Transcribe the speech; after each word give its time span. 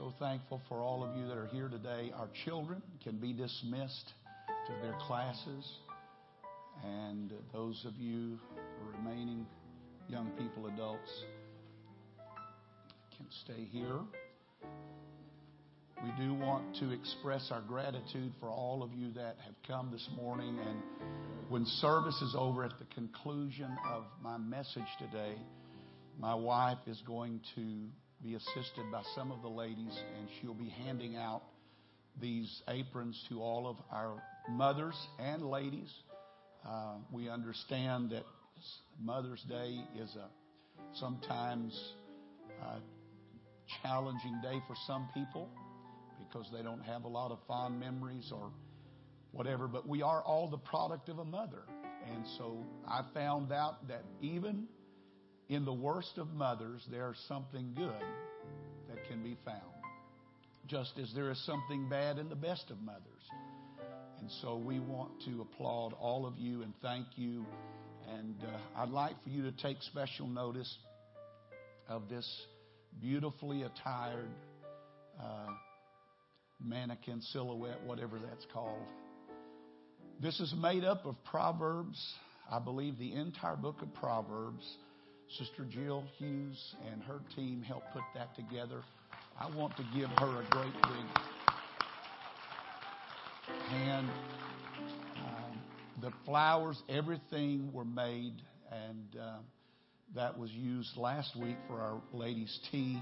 So 0.00 0.14
thankful 0.18 0.62
for 0.66 0.80
all 0.80 1.04
of 1.04 1.14
you 1.14 1.28
that 1.28 1.36
are 1.36 1.48
here 1.48 1.68
today. 1.68 2.10
Our 2.16 2.30
children 2.46 2.80
can 3.04 3.18
be 3.18 3.34
dismissed 3.34 4.14
to 4.66 4.72
their 4.80 4.96
classes. 5.06 5.70
And 6.82 7.30
those 7.52 7.84
of 7.86 7.92
you 7.98 8.38
remaining 8.96 9.44
young 10.08 10.30
people, 10.38 10.68
adults, 10.68 11.10
can 13.14 13.26
stay 13.44 13.68
here. 13.70 13.98
We 16.02 16.24
do 16.24 16.32
want 16.32 16.76
to 16.76 16.92
express 16.92 17.50
our 17.50 17.60
gratitude 17.60 18.32
for 18.40 18.48
all 18.48 18.82
of 18.82 18.94
you 18.94 19.12
that 19.12 19.36
have 19.44 19.54
come 19.66 19.90
this 19.92 20.08
morning. 20.16 20.58
And 20.66 20.78
when 21.50 21.66
service 21.66 22.18
is 22.22 22.34
over 22.38 22.64
at 22.64 22.72
the 22.78 22.86
conclusion 22.94 23.76
of 23.92 24.04
my 24.22 24.38
message 24.38 24.88
today, 24.98 25.34
my 26.18 26.34
wife 26.34 26.78
is 26.86 27.02
going 27.06 27.42
to 27.56 27.88
be 28.22 28.34
assisted 28.34 28.90
by 28.92 29.02
some 29.14 29.32
of 29.32 29.42
the 29.42 29.48
ladies, 29.48 29.98
and 30.18 30.28
she'll 30.40 30.54
be 30.54 30.68
handing 30.68 31.16
out 31.16 31.42
these 32.20 32.62
aprons 32.68 33.22
to 33.28 33.40
all 33.40 33.66
of 33.66 33.76
our 33.90 34.22
mothers 34.48 34.96
and 35.18 35.42
ladies. 35.42 35.90
Uh, 36.66 36.96
we 37.10 37.28
understand 37.30 38.10
that 38.10 38.24
Mother's 39.00 39.42
Day 39.48 39.80
is 39.98 40.14
a 40.16 40.28
sometimes 40.96 41.78
uh, 42.62 42.78
challenging 43.82 44.40
day 44.42 44.60
for 44.66 44.74
some 44.86 45.08
people 45.14 45.48
because 46.18 46.46
they 46.52 46.62
don't 46.62 46.82
have 46.82 47.04
a 47.04 47.08
lot 47.08 47.30
of 47.30 47.38
fond 47.46 47.78
memories 47.80 48.30
or 48.34 48.50
whatever, 49.32 49.68
but 49.68 49.88
we 49.88 50.02
are 50.02 50.22
all 50.22 50.48
the 50.48 50.58
product 50.58 51.08
of 51.08 51.18
a 51.18 51.24
mother. 51.24 51.62
And 52.12 52.24
so 52.38 52.64
I 52.86 53.02
found 53.14 53.52
out 53.52 53.88
that 53.88 54.04
even 54.20 54.66
in 55.50 55.64
the 55.64 55.72
worst 55.72 56.16
of 56.16 56.32
mothers, 56.32 56.80
there's 56.92 57.18
something 57.26 57.74
good 57.76 58.04
that 58.88 59.04
can 59.08 59.20
be 59.22 59.36
found. 59.44 59.58
Just 60.68 60.92
as 61.02 61.10
there 61.12 61.28
is 61.30 61.44
something 61.44 61.88
bad 61.88 62.18
in 62.18 62.28
the 62.28 62.36
best 62.36 62.70
of 62.70 62.80
mothers. 62.80 63.02
And 64.20 64.30
so 64.40 64.56
we 64.56 64.78
want 64.78 65.10
to 65.24 65.40
applaud 65.40 65.92
all 66.00 66.24
of 66.24 66.38
you 66.38 66.62
and 66.62 66.72
thank 66.80 67.06
you. 67.16 67.44
And 68.16 68.36
uh, 68.44 68.80
I'd 68.80 68.90
like 68.90 69.20
for 69.24 69.30
you 69.30 69.42
to 69.42 69.52
take 69.52 69.82
special 69.82 70.28
notice 70.28 70.72
of 71.88 72.08
this 72.08 72.28
beautifully 73.00 73.62
attired 73.62 74.30
uh, 75.20 75.48
mannequin 76.64 77.20
silhouette, 77.32 77.82
whatever 77.84 78.20
that's 78.20 78.46
called. 78.52 78.86
This 80.22 80.38
is 80.38 80.54
made 80.56 80.84
up 80.84 81.06
of 81.06 81.16
Proverbs, 81.24 82.00
I 82.48 82.60
believe 82.60 82.98
the 82.98 83.14
entire 83.14 83.56
book 83.56 83.82
of 83.82 83.92
Proverbs. 83.94 84.64
Sister 85.38 85.64
Jill 85.70 86.04
Hughes 86.18 86.74
and 86.90 87.02
her 87.04 87.20
team 87.36 87.62
helped 87.62 87.92
put 87.92 88.02
that 88.14 88.34
together. 88.34 88.82
I 89.38 89.48
want 89.54 89.76
to 89.76 89.84
give 89.94 90.08
her 90.18 90.42
a 90.42 90.46
great 90.50 90.72
big 90.72 91.06
hand. 93.68 94.08
Um, 95.16 95.60
the 96.00 96.10
flowers, 96.24 96.82
everything 96.88 97.72
were 97.72 97.84
made, 97.84 98.34
and 98.72 99.16
uh, 99.20 99.38
that 100.16 100.36
was 100.36 100.50
used 100.50 100.96
last 100.96 101.36
week 101.36 101.56
for 101.68 101.80
our 101.80 102.00
ladies' 102.12 102.58
tea. 102.72 103.00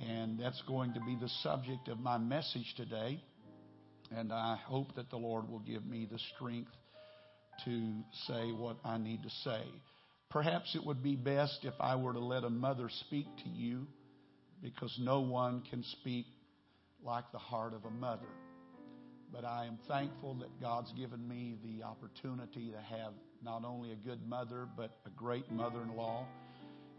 And 0.00 0.38
that's 0.38 0.62
going 0.68 0.94
to 0.94 1.00
be 1.00 1.16
the 1.20 1.28
subject 1.42 1.88
of 1.88 1.98
my 1.98 2.18
message 2.18 2.72
today. 2.76 3.20
And 4.16 4.32
I 4.32 4.56
hope 4.64 4.94
that 4.94 5.10
the 5.10 5.16
Lord 5.16 5.50
will 5.50 5.58
give 5.58 5.84
me 5.84 6.06
the 6.10 6.20
strength 6.36 6.70
to 7.64 7.92
say 8.28 8.52
what 8.52 8.76
I 8.84 8.98
need 8.98 9.24
to 9.24 9.30
say. 9.42 9.64
Perhaps 10.30 10.74
it 10.74 10.84
would 10.84 11.02
be 11.02 11.16
best 11.16 11.60
if 11.64 11.74
I 11.80 11.96
were 11.96 12.12
to 12.12 12.18
let 12.18 12.44
a 12.44 12.50
mother 12.50 12.88
speak 13.06 13.26
to 13.44 13.48
you 13.48 13.86
because 14.62 14.94
no 15.00 15.20
one 15.20 15.62
can 15.70 15.82
speak 16.00 16.26
like 17.02 17.24
the 17.32 17.38
heart 17.38 17.72
of 17.72 17.84
a 17.84 17.90
mother. 17.90 18.28
But 19.32 19.44
I 19.44 19.66
am 19.66 19.78
thankful 19.88 20.34
that 20.36 20.60
God's 20.60 20.92
given 20.92 21.26
me 21.26 21.56
the 21.62 21.84
opportunity 21.84 22.70
to 22.70 22.80
have 22.96 23.12
not 23.42 23.64
only 23.64 23.92
a 23.92 23.96
good 23.96 24.26
mother, 24.26 24.66
but 24.76 24.98
a 25.06 25.10
great 25.10 25.50
mother 25.50 25.80
in 25.82 25.94
law. 25.94 26.26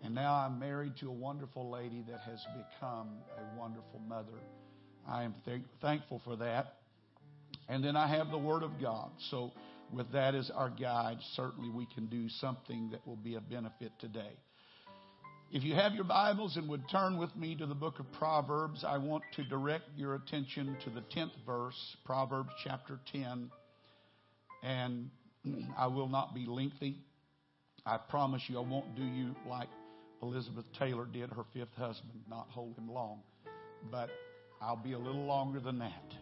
And 0.04 0.16
now 0.16 0.36
I'm 0.36 0.60
married 0.60 0.94
to 1.02 1.10
a 1.10 1.14
wonderful 1.14 1.70
lady 1.70 2.04
that 2.10 2.22
has 2.22 2.40
become 2.56 3.10
a 3.38 3.60
wonderful 3.60 4.00
mother. 4.08 4.40
I 5.08 5.24
am 5.24 5.36
th- 5.46 5.62
thankful 5.82 6.22
for 6.24 6.36
that. 6.38 6.76
And 7.68 7.84
then 7.84 7.96
I 7.96 8.08
have 8.08 8.32
the 8.32 8.38
Word 8.38 8.64
of 8.64 8.80
God. 8.82 9.12
So, 9.30 9.52
with 9.94 10.12
that 10.12 10.36
as 10.36 10.50
our 10.50 10.70
guide, 10.70 11.18
certainly 11.36 11.70
we 11.70 11.88
can 11.94 12.08
do 12.08 12.30
something 12.30 12.90
that 12.92 13.06
will 13.08 13.16
be 13.16 13.36
a 13.36 13.42
benefit 13.42 13.92
today. 14.00 14.38
If 15.52 15.64
you 15.64 15.74
have 15.74 15.94
your 15.94 16.04
Bibles 16.04 16.58
and 16.58 16.70
would 16.70 16.88
turn 16.90 17.18
with 17.18 17.36
me 17.36 17.56
to 17.56 17.66
the 17.66 17.74
book 17.74 18.00
of 18.00 18.06
Proverbs, 18.14 18.84
I 18.88 19.00
want 19.00 19.24
to 19.36 19.44
direct 19.44 19.86
your 19.96 20.14
attention 20.14 20.78
to 20.84 20.92
the 20.92 21.02
10th 21.02 21.32
verse, 21.44 21.98
Proverbs 22.06 22.52
chapter 22.64 23.00
10. 23.12 23.50
And 24.62 25.10
I 25.76 25.88
will 25.88 26.08
not 26.08 26.36
be 26.36 26.46
lengthy. 26.46 26.98
I 27.86 27.98
promise 27.98 28.44
you 28.48 28.58
I 28.60 28.62
won't 28.62 28.96
do 28.96 29.04
you 29.04 29.34
like 29.50 29.70
Elizabeth 30.22 30.66
Taylor 30.78 31.06
did 31.06 31.32
her 31.32 31.44
fifth 31.54 31.74
husband, 31.78 32.22
not 32.30 32.48
hold 32.50 32.78
him 32.78 32.92
long. 32.92 33.22
But 33.90 34.10
I'll 34.62 34.76
be 34.76 34.94
a 34.94 35.00
little 35.00 35.26
longer 35.26 35.60
than 35.60 35.80
that. 35.80 36.14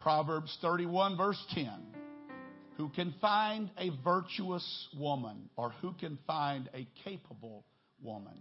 Proverbs 0.00 0.56
31, 0.62 1.16
verse 1.16 1.42
10. 1.54 1.68
Who 2.80 2.88
can 2.88 3.14
find 3.20 3.68
a 3.76 3.90
virtuous 4.02 4.88
woman, 4.96 5.50
or 5.54 5.68
who 5.82 5.92
can 6.00 6.18
find 6.26 6.66
a 6.72 6.88
capable 7.04 7.66
woman? 8.02 8.38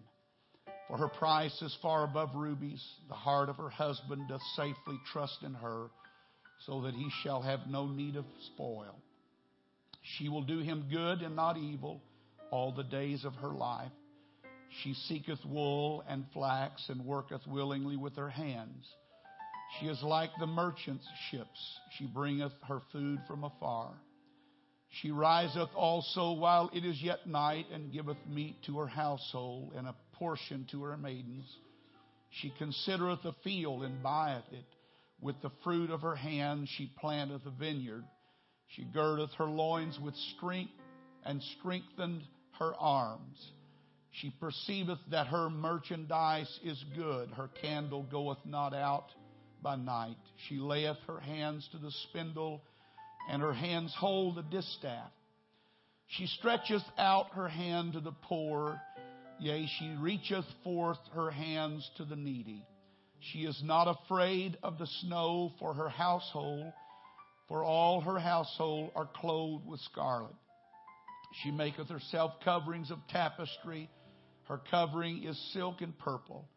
For 0.87 0.95
her 0.95 1.09
price 1.09 1.61
is 1.61 1.77
far 1.81 2.05
above 2.05 2.29
rubies. 2.33 2.81
The 3.09 3.15
heart 3.15 3.49
of 3.49 3.57
her 3.57 3.69
husband 3.69 4.29
doth 4.29 4.41
safely 4.55 4.97
trust 5.11 5.43
in 5.43 5.55
her, 5.55 5.87
so 6.65 6.83
that 6.83 6.93
he 6.93 7.09
shall 7.21 7.41
have 7.41 7.67
no 7.67 7.85
need 7.85 8.15
of 8.15 8.23
spoil. 8.53 8.95
She 10.17 10.29
will 10.29 10.43
do 10.43 10.59
him 10.59 10.87
good 10.89 11.19
and 11.21 11.35
not 11.35 11.57
evil 11.57 12.01
all 12.49 12.71
the 12.71 12.83
days 12.85 13.25
of 13.25 13.35
her 13.35 13.51
life. 13.51 13.91
She 14.83 14.93
seeketh 14.93 15.43
wool 15.43 16.01
and 16.07 16.23
flax 16.31 16.87
and 16.87 17.05
worketh 17.05 17.45
willingly 17.45 17.97
with 17.97 18.15
her 18.15 18.29
hands. 18.29 18.87
She 19.77 19.87
is 19.87 20.01
like 20.01 20.31
the 20.39 20.47
merchant's 20.47 21.09
ships. 21.29 21.79
She 21.97 22.05
bringeth 22.05 22.53
her 22.69 22.79
food 22.93 23.19
from 23.27 23.43
afar. 23.43 23.95
She 24.89 25.11
riseth 25.11 25.69
also 25.75 26.31
while 26.33 26.69
it 26.73 26.83
is 26.83 27.01
yet 27.01 27.27
night 27.27 27.67
and 27.71 27.91
giveth 27.91 28.17
meat 28.27 28.61
to 28.63 28.79
her 28.79 28.87
household 28.87 29.73
and 29.75 29.87
a 29.87 29.95
portion 30.13 30.65
to 30.71 30.83
her 30.83 30.97
maidens. 30.97 31.45
She 32.31 32.51
considereth 32.57 33.23
a 33.25 33.33
field 33.43 33.83
and 33.83 34.03
buyeth 34.03 34.51
it. 34.51 34.65
With 35.21 35.41
the 35.41 35.51
fruit 35.63 35.89
of 35.89 36.01
her 36.01 36.15
hand 36.15 36.69
she 36.69 36.91
planteth 36.99 37.45
a 37.45 37.51
vineyard. 37.51 38.05
She 38.67 38.83
girdeth 38.83 39.33
her 39.33 39.45
loins 39.45 39.99
with 39.99 40.15
strength 40.15 40.73
and 41.23 41.41
strengthened 41.59 42.23
her 42.59 42.73
arms. 42.75 43.51
She 44.11 44.31
perceiveth 44.39 44.99
that 45.11 45.27
her 45.27 45.49
merchandise 45.49 46.59
is 46.63 46.83
good. 46.95 47.29
Her 47.31 47.47
candle 47.61 48.03
goeth 48.03 48.43
not 48.45 48.73
out 48.73 49.07
by 49.61 49.75
night. 49.75 50.17
She 50.47 50.57
layeth 50.57 50.97
her 51.07 51.19
hands 51.19 51.67
to 51.71 51.77
the 51.77 51.91
spindle, 51.91 52.61
and 53.29 53.41
her 53.41 53.53
hands 53.53 53.93
hold 53.97 54.35
the 54.35 54.41
distaff. 54.41 55.11
She 56.07 56.25
stretcheth 56.25 56.83
out 56.97 57.27
her 57.33 57.47
hand 57.47 57.93
to 57.93 57.99
the 57.99 58.15
poor, 58.23 58.81
yea, 59.39 59.69
she 59.77 59.95
reacheth 59.99 60.45
forth 60.63 60.97
her 61.13 61.29
hands 61.29 61.89
to 61.97 62.05
the 62.05 62.15
needy. 62.15 62.65
She 63.19 63.39
is 63.39 63.61
not 63.63 63.87
afraid 63.87 64.57
of 64.63 64.79
the 64.79 64.87
snow 65.01 65.51
for 65.59 65.73
her 65.75 65.89
household, 65.89 66.73
for 67.47 67.63
all 67.63 68.01
her 68.01 68.17
household 68.17 68.91
are 68.95 69.09
clothed 69.21 69.67
with 69.67 69.79
scarlet. 69.81 70.35
She 71.43 71.51
maketh 71.51 71.89
herself 71.89 72.33
coverings 72.43 72.89
of 72.89 72.97
tapestry. 73.09 73.89
Her 74.45 74.59
covering 74.71 75.23
is 75.23 75.39
silk 75.53 75.81
and 75.81 75.97
purple. 75.99 76.47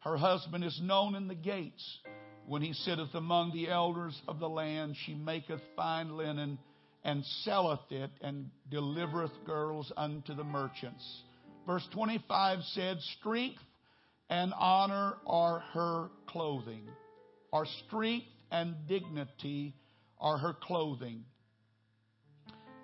Her 0.00 0.16
husband 0.16 0.64
is 0.64 0.80
known 0.82 1.14
in 1.14 1.28
the 1.28 1.34
gates. 1.36 1.98
When 2.46 2.62
he 2.62 2.72
sitteth 2.72 3.14
among 3.14 3.52
the 3.52 3.68
elders 3.68 4.20
of 4.28 4.38
the 4.38 4.48
land, 4.48 4.96
she 5.04 5.14
maketh 5.14 5.60
fine 5.74 6.16
linen 6.16 6.58
and 7.02 7.24
selleth 7.42 7.90
it 7.90 8.10
and 8.20 8.50
delivereth 8.70 9.32
girls 9.44 9.92
unto 9.96 10.34
the 10.34 10.44
merchants. 10.44 11.04
Verse 11.66 11.86
25 11.92 12.60
said, 12.62 12.98
Strength 13.18 13.62
and 14.30 14.52
honor 14.56 15.14
are 15.26 15.60
her 15.72 16.08
clothing. 16.28 16.88
Our 17.52 17.66
strength 17.86 18.26
and 18.52 18.74
dignity 18.88 19.74
are 20.20 20.38
her 20.38 20.54
clothing. 20.54 21.24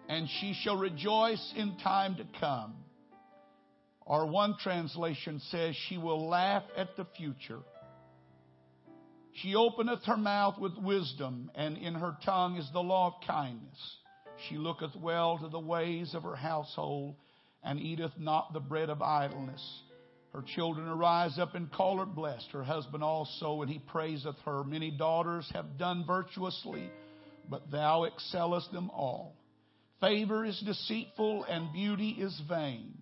And 0.08 0.28
she 0.40 0.54
shall 0.62 0.76
rejoice 0.76 1.52
in 1.56 1.78
time 1.78 2.16
to 2.16 2.26
come. 2.40 2.74
Or 4.04 4.26
one 4.26 4.56
translation 4.60 5.40
says, 5.50 5.76
She 5.88 5.98
will 5.98 6.28
laugh 6.28 6.64
at 6.76 6.96
the 6.96 7.06
future. 7.16 7.60
She 9.36 9.54
openeth 9.54 10.04
her 10.04 10.16
mouth 10.16 10.58
with 10.58 10.76
wisdom, 10.76 11.50
and 11.54 11.78
in 11.78 11.94
her 11.94 12.16
tongue 12.24 12.56
is 12.56 12.68
the 12.72 12.82
law 12.82 13.08
of 13.08 13.26
kindness. 13.26 13.96
She 14.48 14.56
looketh 14.58 14.94
well 14.96 15.38
to 15.38 15.48
the 15.48 15.60
ways 15.60 16.14
of 16.14 16.22
her 16.22 16.36
household, 16.36 17.16
and 17.62 17.80
eateth 17.80 18.18
not 18.18 18.52
the 18.52 18.60
bread 18.60 18.90
of 18.90 19.00
idleness. 19.00 19.82
Her 20.32 20.42
children 20.42 20.88
arise 20.88 21.38
up 21.38 21.54
and 21.54 21.70
call 21.70 21.98
her 21.98 22.06
blessed, 22.06 22.50
her 22.52 22.64
husband 22.64 23.04
also, 23.04 23.62
and 23.62 23.70
he 23.70 23.78
praiseth 23.78 24.38
her. 24.44 24.64
Many 24.64 24.90
daughters 24.90 25.48
have 25.52 25.78
done 25.78 26.04
virtuously, 26.06 26.90
but 27.48 27.70
thou 27.70 28.04
excellest 28.04 28.72
them 28.72 28.90
all. 28.90 29.36
Favor 30.00 30.44
is 30.44 30.58
deceitful 30.60 31.44
and 31.44 31.72
beauty 31.72 32.10
is 32.10 32.38
vain, 32.48 32.98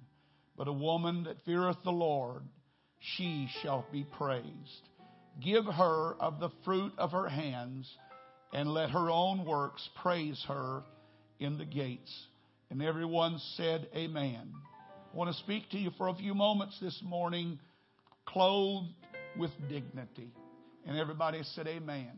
but 0.57 0.69
a 0.69 0.73
woman 0.73 1.25
that 1.25 1.41
feareth 1.45 1.79
the 1.85 1.93
Lord, 1.93 2.43
she 2.99 3.49
shall 3.63 3.87
be 3.91 4.05
praised. 4.19 4.89
Give 5.43 5.65
her 5.65 6.15
of 6.21 6.41
the 6.41 6.51
fruit 6.65 6.93
of 6.99 7.13
her 7.13 7.29
hands, 7.29 7.91
and 8.53 8.73
let 8.73 8.91
her 8.91 9.11
own 9.11 9.45
works 9.45 9.89
praise 10.03 10.43
her 10.49 10.83
in 11.39 11.59
the 11.59 11.65
gates. 11.65 12.13
And 12.71 12.83
everyone 12.83 13.39
said, 13.57 13.89
Amen. 13.95 14.53
I 15.13 15.17
want 15.17 15.31
to 15.31 15.39
speak 15.43 15.71
to 15.71 15.79
you 15.79 15.91
for 15.99 16.09
a 16.09 16.15
few 16.15 16.35
moments 16.35 16.79
this 16.81 17.01
morning, 17.03 17.59
clothed 18.27 18.89
with 19.37 19.51
dignity. 19.69 20.33
And 20.87 20.99
everybody 20.99 21.43
said, 21.55 21.67
Amen. 21.67 22.11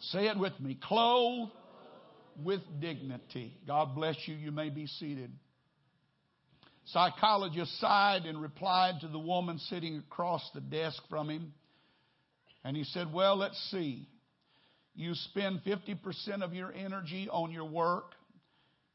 Say 0.00 0.28
it 0.28 0.38
with 0.38 0.58
me 0.60 0.78
clothed 0.82 1.52
with 2.42 2.60
dignity. 2.80 3.56
God 3.66 3.94
bless 3.94 4.16
you. 4.26 4.34
You 4.34 4.52
may 4.52 4.70
be 4.70 4.86
seated. 4.86 5.32
Psychologist 6.86 7.78
sighed 7.80 8.24
and 8.24 8.40
replied 8.40 9.00
to 9.00 9.08
the 9.08 9.18
woman 9.18 9.58
sitting 9.58 9.98
across 9.98 10.48
the 10.54 10.60
desk 10.60 11.02
from 11.10 11.28
him. 11.28 11.52
And 12.64 12.76
he 12.76 12.84
said, 12.84 13.12
Well, 13.12 13.36
let's 13.36 13.58
see. 13.70 14.08
You 14.94 15.14
spend 15.14 15.60
50% 15.64 16.42
of 16.42 16.52
your 16.52 16.72
energy 16.72 17.28
on 17.30 17.52
your 17.52 17.66
work. 17.66 18.14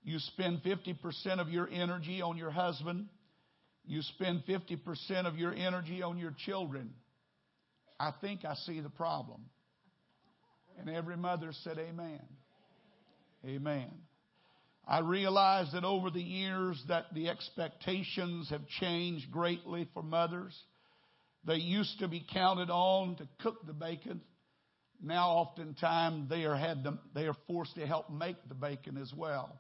You 0.04 0.20
spend 0.20 0.62
50% 0.64 1.40
of 1.40 1.48
your 1.48 1.70
energy 1.70 2.22
on 2.22 2.36
your 2.36 2.52
husband. 2.52 3.08
You 3.86 4.02
spend 4.02 4.44
50% 4.48 5.26
of 5.26 5.38
your 5.38 5.54
energy 5.54 6.02
on 6.02 6.18
your 6.18 6.36
children. 6.46 6.94
I 8.00 8.12
think 8.20 8.44
I 8.44 8.56
see 8.56 8.82
the 8.82 8.90
problem. 8.90 9.46
And 10.78 10.90
every 10.90 11.16
mother 11.16 11.52
said, 11.64 11.78
Amen. 11.78 12.22
Amen. 13.46 13.92
I 14.86 15.00
realize 15.00 15.72
that 15.72 15.86
over 15.86 16.10
the 16.10 16.22
years 16.22 16.82
that 16.90 17.06
the 17.14 17.30
expectations 17.30 18.50
have 18.50 18.68
changed 18.82 19.32
greatly 19.32 19.88
for 19.94 20.04
mothers. 20.04 20.58
They 21.46 21.56
used 21.56 22.00
to 22.00 22.08
be 22.08 22.26
counted 22.34 22.70
on 22.70 23.16
to 23.18 23.28
cook 23.42 23.66
the 23.66 23.74
bacon. 23.74 24.22
Now, 25.02 25.30
oftentimes, 25.32 26.30
they 26.30 26.46
are, 26.46 26.56
had 26.56 26.84
to, 26.86 26.98
they 27.14 27.28
are 27.28 27.36
forced 27.48 27.76
to 27.76 27.86
help 27.86 28.10
make 28.10 28.38
the 28.48 28.56
bacon 28.56 28.98
as 28.98 29.12
well. 29.14 29.60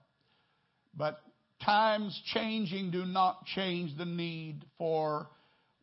But 0.95 1.19
times 1.65 2.19
changing 2.33 2.91
do 2.91 3.05
not 3.05 3.45
change 3.47 3.97
the 3.97 4.05
need 4.05 4.65
for 4.77 5.27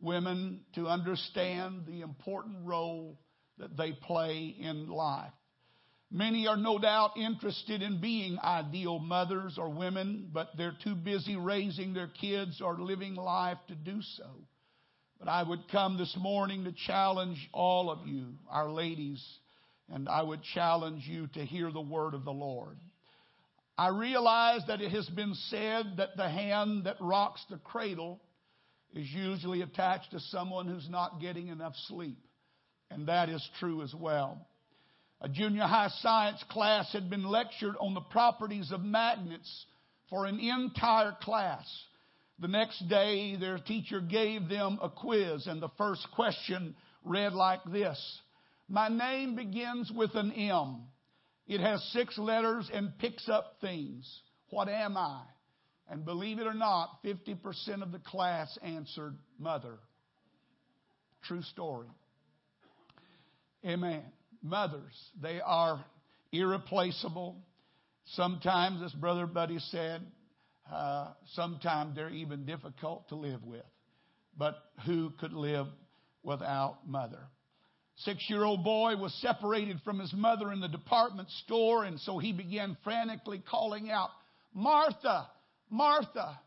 women 0.00 0.61
to 0.75 0.87
understand 0.87 1.85
the 1.87 2.00
important 2.00 2.64
role 2.64 3.19
that 3.58 3.76
they 3.76 3.93
play 3.93 4.55
in 4.58 4.88
life. 4.88 5.32
Many 6.11 6.49
are 6.49 6.56
no 6.56 6.79
doubt 6.79 7.17
interested 7.17 7.82
in 7.82 8.00
being 8.00 8.38
ideal 8.43 8.99
mothers 8.99 9.58
or 9.58 9.69
women, 9.69 10.31
but 10.32 10.49
they're 10.56 10.76
too 10.82 10.97
busy 10.97 11.37
raising 11.37 11.94
their 11.94 12.08
kids 12.08 12.61
or 12.61 12.81
living 12.81 13.14
life 13.14 13.58
to 13.69 13.75
do 13.75 14.00
so. 14.17 14.29
But 15.20 15.28
I 15.28 15.43
would 15.43 15.69
come 15.70 15.99
this 15.99 16.17
morning 16.19 16.64
to 16.64 16.72
challenge 16.72 17.38
all 17.52 17.90
of 17.90 18.06
you, 18.06 18.28
our 18.50 18.70
ladies, 18.70 19.22
and 19.93 20.08
I 20.08 20.22
would 20.22 20.43
challenge 20.55 21.06
you 21.06 21.26
to 21.34 21.44
hear 21.44 21.70
the 21.70 21.81
word 21.81 22.14
of 22.14 22.25
the 22.25 22.32
Lord. 22.32 22.78
I 23.76 23.88
realize 23.88 24.62
that 24.67 24.81
it 24.81 24.93
has 24.93 25.06
been 25.11 25.34
said 25.50 25.99
that 25.99 26.17
the 26.17 26.28
hand 26.28 26.84
that 26.84 26.96
rocks 27.00 27.44
the 27.50 27.58
cradle 27.58 28.19
is 28.94 29.06
usually 29.11 29.61
attached 29.61 30.11
to 30.12 30.20
someone 30.20 30.67
who's 30.67 30.88
not 30.88 31.20
getting 31.20 31.49
enough 31.49 31.75
sleep. 31.88 32.19
And 32.90 33.06
that 33.08 33.28
is 33.28 33.46
true 33.58 33.82
as 33.82 33.94
well. 33.94 34.46
A 35.20 35.28
junior 35.28 35.64
high 35.64 35.90
science 36.00 36.43
class 36.49 36.90
had 36.94 37.11
been 37.11 37.25
lectured 37.25 37.75
on 37.78 37.93
the 37.93 38.00
properties 38.00 38.73
of 38.73 38.81
magnets 38.81 39.66
for 40.08 40.25
an 40.25 40.40
entire 40.40 41.14
class. 41.20 41.66
The 42.40 42.48
next 42.48 42.88
day, 42.88 43.37
their 43.37 43.58
teacher 43.58 44.00
gave 44.00 44.48
them 44.48 44.78
a 44.82 44.88
quiz, 44.88 45.46
and 45.46 45.60
the 45.60 45.69
first 45.76 46.06
question 46.14 46.75
read 47.04 47.34
like 47.34 47.60
this 47.70 48.20
My 48.66 48.88
name 48.88 49.37
begins 49.37 49.92
with 49.94 50.14
an 50.14 50.32
M. 50.32 50.84
It 51.46 51.60
has 51.60 51.82
six 51.92 52.16
letters 52.16 52.70
and 52.72 52.96
picks 52.98 53.28
up 53.28 53.56
things. 53.60 54.08
What 54.48 54.69
am 54.69 54.96
I? 54.96 55.22
And 55.90 56.04
believe 56.04 56.38
it 56.38 56.46
or 56.46 56.54
not, 56.54 57.02
50% 57.04 57.82
of 57.82 57.92
the 57.92 57.98
class 57.98 58.56
answered 58.62 59.16
mother. 59.38 59.78
True 61.25 61.42
story. 61.42 61.88
Amen. 63.66 64.02
Mothers, 64.42 64.94
they 65.20 65.40
are 65.44 65.84
irreplaceable. 66.32 67.37
Sometimes, 68.14 68.82
as 68.82 68.92
Brother 68.92 69.26
Buddy 69.26 69.58
said, 69.58 70.06
uh, 70.72 71.08
sometimes 71.34 71.96
they're 71.96 72.11
even 72.11 72.44
difficult 72.44 73.08
to 73.08 73.17
live 73.17 73.43
with. 73.44 73.64
But 74.37 74.56
who 74.87 75.11
could 75.20 75.32
live 75.32 75.67
without 76.22 76.87
mother? 76.87 77.20
Six 77.96 78.25
year 78.31 78.44
old 78.44 78.64
boy 78.64 78.96
was 78.96 79.12
separated 79.20 79.81
from 79.84 79.99
his 79.99 80.12
mother 80.12 80.52
in 80.52 80.61
the 80.61 80.69
department 80.69 81.28
store, 81.44 81.84
and 81.84 82.00
so 82.00 82.19
he 82.19 82.32
began 82.32 82.76
frantically 82.82 83.43
calling 83.50 83.90
out, 83.90 84.08
Martha, 84.55 85.28
Martha. 85.69 86.40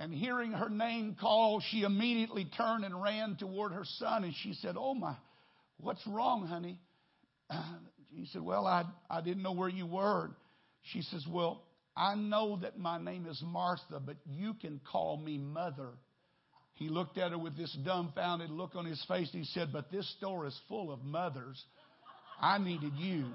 And 0.00 0.14
hearing 0.14 0.52
her 0.52 0.70
name 0.70 1.16
called, 1.20 1.64
she 1.70 1.82
immediately 1.82 2.46
turned 2.56 2.84
and 2.84 3.02
ran 3.02 3.36
toward 3.36 3.72
her 3.72 3.84
son, 3.84 4.22
and 4.22 4.32
she 4.42 4.54
said, 4.54 4.76
Oh 4.78 4.94
my, 4.94 5.16
what's 5.78 6.06
wrong, 6.06 6.46
honey? 6.46 6.78
He 8.10 8.26
said, 8.32 8.42
Well, 8.42 8.66
I, 8.66 8.84
I 9.10 9.20
didn't 9.20 9.42
know 9.42 9.52
where 9.52 9.68
you 9.68 9.86
were. 9.86 10.30
She 10.92 11.02
says, 11.02 11.24
Well, 11.28 11.62
I 11.98 12.14
know 12.14 12.58
that 12.62 12.78
my 12.78 13.02
name 13.02 13.26
is 13.26 13.42
Martha, 13.44 13.98
but 13.98 14.16
you 14.24 14.54
can 14.54 14.80
call 14.90 15.16
me 15.16 15.36
mother. 15.36 15.90
He 16.74 16.88
looked 16.88 17.18
at 17.18 17.32
her 17.32 17.38
with 17.38 17.56
this 17.56 17.76
dumbfounded 17.84 18.50
look 18.50 18.76
on 18.76 18.84
his 18.84 19.04
face. 19.08 19.28
And 19.32 19.42
He 19.44 19.50
said, 19.52 19.72
But 19.72 19.90
this 19.90 20.08
store 20.16 20.46
is 20.46 20.56
full 20.68 20.92
of 20.92 21.02
mothers. 21.02 21.60
I 22.40 22.58
needed 22.58 22.92
you. 22.94 23.26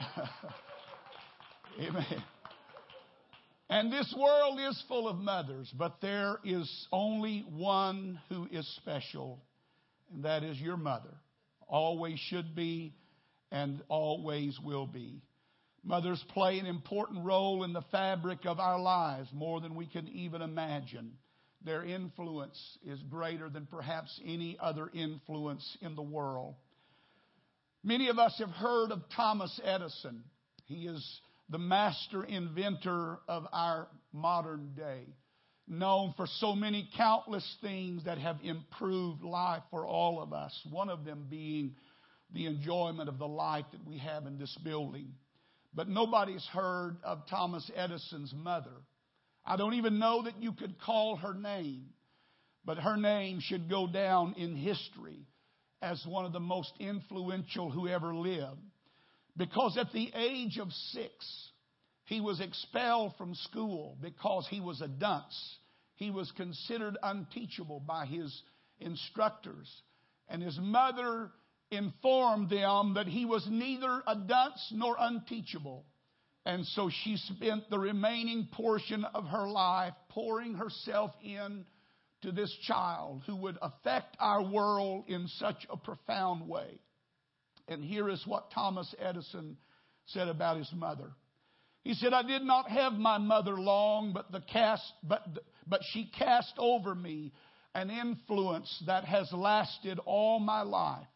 Amen. 1.80 2.24
And 3.68 3.92
this 3.92 4.14
world 4.18 4.58
is 4.58 4.82
full 4.88 5.06
of 5.06 5.18
mothers, 5.18 5.70
but 5.76 6.00
there 6.00 6.38
is 6.44 6.88
only 6.90 7.44
one 7.50 8.18
who 8.30 8.48
is 8.50 8.66
special, 8.76 9.38
and 10.14 10.24
that 10.24 10.42
is 10.42 10.58
your 10.58 10.78
mother. 10.78 11.14
Always 11.66 12.18
should 12.30 12.54
be, 12.54 12.94
and 13.52 13.82
always 13.90 14.58
will 14.64 14.86
be. 14.86 15.20
Mothers 15.88 16.22
play 16.34 16.58
an 16.58 16.66
important 16.66 17.24
role 17.24 17.64
in 17.64 17.72
the 17.72 17.80
fabric 17.90 18.44
of 18.44 18.60
our 18.60 18.78
lives 18.78 19.30
more 19.32 19.58
than 19.58 19.74
we 19.74 19.86
can 19.86 20.06
even 20.08 20.42
imagine. 20.42 21.12
Their 21.64 21.82
influence 21.82 22.58
is 22.84 23.00
greater 23.04 23.48
than 23.48 23.64
perhaps 23.64 24.20
any 24.22 24.58
other 24.60 24.90
influence 24.92 25.78
in 25.80 25.96
the 25.96 26.02
world. 26.02 26.56
Many 27.82 28.08
of 28.10 28.18
us 28.18 28.36
have 28.38 28.50
heard 28.50 28.92
of 28.92 29.00
Thomas 29.16 29.58
Edison. 29.64 30.24
He 30.66 30.86
is 30.86 31.20
the 31.48 31.56
master 31.56 32.22
inventor 32.22 33.20
of 33.26 33.46
our 33.50 33.88
modern 34.12 34.74
day, 34.76 35.06
known 35.66 36.12
for 36.18 36.26
so 36.26 36.54
many 36.54 36.86
countless 36.98 37.56
things 37.62 38.04
that 38.04 38.18
have 38.18 38.36
improved 38.42 39.22
life 39.22 39.62
for 39.70 39.86
all 39.86 40.20
of 40.20 40.34
us, 40.34 40.52
one 40.68 40.90
of 40.90 41.06
them 41.06 41.28
being 41.30 41.76
the 42.34 42.44
enjoyment 42.44 43.08
of 43.08 43.18
the 43.18 43.26
light 43.26 43.64
that 43.72 43.86
we 43.86 43.96
have 43.96 44.26
in 44.26 44.36
this 44.36 44.54
building. 44.62 45.14
But 45.74 45.88
nobody's 45.88 46.46
heard 46.46 46.96
of 47.04 47.26
Thomas 47.28 47.70
Edison's 47.74 48.32
mother. 48.34 48.82
I 49.44 49.56
don't 49.56 49.74
even 49.74 49.98
know 49.98 50.22
that 50.22 50.42
you 50.42 50.52
could 50.52 50.80
call 50.80 51.16
her 51.16 51.34
name, 51.34 51.90
but 52.64 52.78
her 52.78 52.96
name 52.96 53.40
should 53.40 53.70
go 53.70 53.86
down 53.86 54.34
in 54.36 54.56
history 54.56 55.26
as 55.80 56.04
one 56.06 56.24
of 56.24 56.32
the 56.32 56.40
most 56.40 56.72
influential 56.80 57.70
who 57.70 57.88
ever 57.88 58.14
lived. 58.14 58.60
Because 59.36 59.78
at 59.78 59.92
the 59.92 60.10
age 60.14 60.58
of 60.58 60.72
six, 60.72 61.12
he 62.04 62.20
was 62.20 62.40
expelled 62.40 63.14
from 63.16 63.34
school 63.34 63.96
because 64.02 64.46
he 64.50 64.60
was 64.60 64.80
a 64.80 64.88
dunce. 64.88 65.58
He 65.94 66.10
was 66.10 66.30
considered 66.36 66.96
unteachable 67.02 67.80
by 67.80 68.06
his 68.06 68.42
instructors. 68.80 69.70
And 70.28 70.42
his 70.42 70.58
mother 70.60 71.30
informed 71.70 72.50
them 72.50 72.94
that 72.94 73.06
he 73.06 73.24
was 73.24 73.46
neither 73.50 74.02
a 74.06 74.16
dunce 74.16 74.72
nor 74.72 74.96
unteachable. 74.98 75.84
And 76.46 76.64
so 76.66 76.90
she 77.04 77.16
spent 77.16 77.68
the 77.68 77.78
remaining 77.78 78.48
portion 78.52 79.04
of 79.04 79.26
her 79.26 79.48
life 79.48 79.92
pouring 80.08 80.54
herself 80.54 81.12
in 81.22 81.66
to 82.22 82.32
this 82.32 82.54
child 82.66 83.22
who 83.26 83.36
would 83.36 83.58
affect 83.60 84.16
our 84.18 84.42
world 84.42 85.04
in 85.08 85.28
such 85.28 85.66
a 85.70 85.76
profound 85.76 86.48
way. 86.48 86.80
And 87.68 87.84
here 87.84 88.08
is 88.08 88.22
what 88.26 88.50
Thomas 88.52 88.92
Edison 88.98 89.58
said 90.06 90.28
about 90.28 90.56
his 90.56 90.72
mother. 90.74 91.10
He 91.84 91.94
said, 91.94 92.12
I 92.12 92.22
did 92.22 92.42
not 92.42 92.68
have 92.70 92.94
my 92.94 93.18
mother 93.18 93.54
long, 93.54 94.12
but 94.12 94.32
the 94.32 94.40
cast, 94.40 94.90
but, 95.02 95.22
but 95.66 95.80
she 95.92 96.10
cast 96.18 96.52
over 96.58 96.94
me 96.94 97.32
an 97.74 97.90
influence 97.90 98.82
that 98.86 99.04
has 99.04 99.30
lasted 99.32 100.00
all 100.04 100.40
my 100.40 100.62
life. 100.62 101.06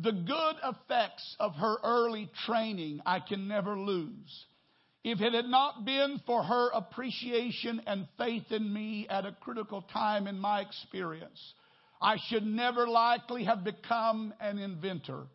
The 0.00 0.12
good 0.12 0.56
effects 0.62 1.36
of 1.40 1.56
her 1.56 1.76
early 1.82 2.30
training 2.46 3.00
I 3.04 3.18
can 3.18 3.48
never 3.48 3.76
lose. 3.76 4.46
If 5.02 5.20
it 5.20 5.32
had 5.32 5.46
not 5.46 5.84
been 5.84 6.20
for 6.24 6.42
her 6.42 6.70
appreciation 6.70 7.82
and 7.86 8.06
faith 8.16 8.50
in 8.50 8.72
me 8.72 9.08
at 9.08 9.26
a 9.26 9.36
critical 9.40 9.82
time 9.82 10.28
in 10.28 10.38
my 10.38 10.60
experience, 10.60 11.40
I 12.00 12.16
should 12.28 12.46
never 12.46 12.86
likely 12.86 13.44
have 13.44 13.64
become 13.64 14.34
an 14.40 14.58
inventor. 14.58 15.26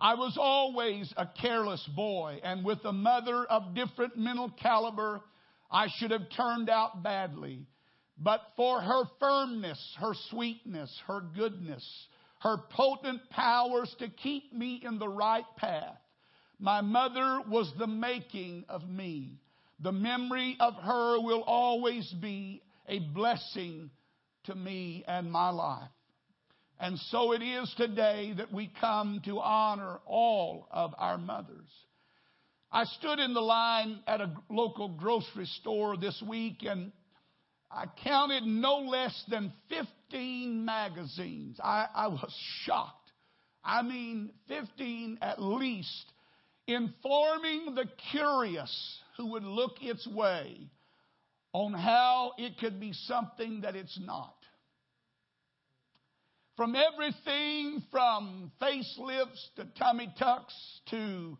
I 0.00 0.14
was 0.14 0.36
always 0.36 1.12
a 1.16 1.26
careless 1.40 1.88
boy, 1.94 2.40
and 2.42 2.64
with 2.64 2.84
a 2.84 2.92
mother 2.92 3.44
of 3.44 3.74
different 3.74 4.16
mental 4.16 4.50
caliber, 4.50 5.20
I 5.70 5.86
should 5.96 6.10
have 6.10 6.28
turned 6.36 6.68
out 6.68 7.04
badly. 7.04 7.66
But 8.18 8.40
for 8.56 8.80
her 8.80 9.04
firmness, 9.20 9.96
her 10.00 10.14
sweetness, 10.30 10.92
her 11.06 11.20
goodness, 11.20 11.84
her 12.42 12.56
potent 12.70 13.20
powers 13.30 13.94
to 14.00 14.08
keep 14.08 14.52
me 14.52 14.82
in 14.84 14.98
the 14.98 15.08
right 15.08 15.44
path, 15.56 15.96
my 16.58 16.80
mother 16.80 17.40
was 17.48 17.72
the 17.78 17.86
making 17.86 18.64
of 18.68 18.88
me. 18.88 19.38
The 19.80 19.92
memory 19.92 20.56
of 20.60 20.74
her 20.74 21.20
will 21.20 21.42
always 21.42 22.12
be 22.20 22.62
a 22.88 22.98
blessing 22.98 23.90
to 24.44 24.54
me 24.54 25.04
and 25.06 25.30
my 25.30 25.50
life. 25.50 25.90
And 26.80 26.98
so 26.98 27.32
it 27.32 27.42
is 27.42 27.72
today 27.76 28.34
that 28.36 28.52
we 28.52 28.72
come 28.80 29.22
to 29.24 29.38
honor 29.38 30.00
all 30.04 30.66
of 30.72 30.94
our 30.98 31.18
mothers. 31.18 31.70
I 32.72 32.84
stood 32.84 33.20
in 33.20 33.34
the 33.34 33.40
line 33.40 34.00
at 34.06 34.20
a 34.20 34.32
local 34.48 34.88
grocery 34.88 35.46
store 35.60 35.96
this 35.96 36.20
week 36.26 36.62
and 36.62 36.90
I 37.74 37.86
counted 38.04 38.44
no 38.44 38.80
less 38.80 39.24
than 39.28 39.52
15 39.70 40.64
magazines. 40.64 41.58
I, 41.62 41.86
I 41.94 42.08
was 42.08 42.34
shocked. 42.64 43.10
I 43.64 43.82
mean, 43.82 44.30
15 44.48 45.18
at 45.22 45.40
least, 45.40 46.12
informing 46.66 47.74
the 47.74 47.86
curious 48.10 48.98
who 49.16 49.32
would 49.32 49.44
look 49.44 49.76
its 49.80 50.06
way 50.06 50.68
on 51.52 51.72
how 51.72 52.32
it 52.38 52.58
could 52.58 52.78
be 52.78 52.92
something 52.92 53.62
that 53.62 53.76
it's 53.76 53.98
not. 54.04 54.34
From 56.56 56.76
everything 56.76 57.82
from 57.90 58.52
facelifts 58.60 59.48
to 59.56 59.64
tummy 59.78 60.12
tucks 60.18 60.54
to 60.90 61.38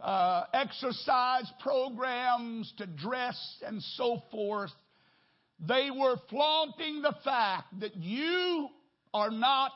uh, 0.00 0.44
exercise 0.52 1.50
programs 1.60 2.72
to 2.78 2.86
dress 2.86 3.38
and 3.66 3.82
so 3.82 4.22
forth, 4.30 4.70
they 5.66 5.90
were 5.90 6.16
flaunting 6.28 7.02
the 7.02 7.14
fact 7.24 7.80
that 7.80 7.96
you 7.96 8.68
are 9.14 9.30
not 9.30 9.72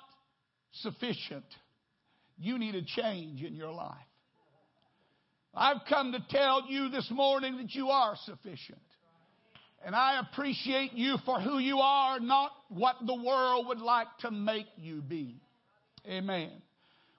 sufficient. 0.73 1.45
You 2.38 2.59
need 2.59 2.75
a 2.75 2.83
change 2.83 3.43
in 3.43 3.55
your 3.55 3.73
life. 3.73 3.97
I've 5.55 5.83
come 5.88 6.12
to 6.12 6.25
tell 6.28 6.66
you 6.69 6.90
this 6.90 7.09
morning 7.11 7.57
that 7.59 7.75
you 7.75 7.88
are 7.88 8.14
sufficient. 8.25 8.81
And 9.85 9.95
I 9.95 10.21
appreciate 10.21 10.93
you 10.95 11.16
for 11.25 11.40
who 11.40 11.59
you 11.59 11.78
are, 11.78 12.19
not 12.19 12.50
what 12.69 12.97
the 13.07 13.14
world 13.14 13.69
would 13.69 13.81
like 13.81 14.09
to 14.21 14.31
make 14.31 14.66
you 14.76 15.00
be. 15.00 15.40
Amen. 16.07 16.50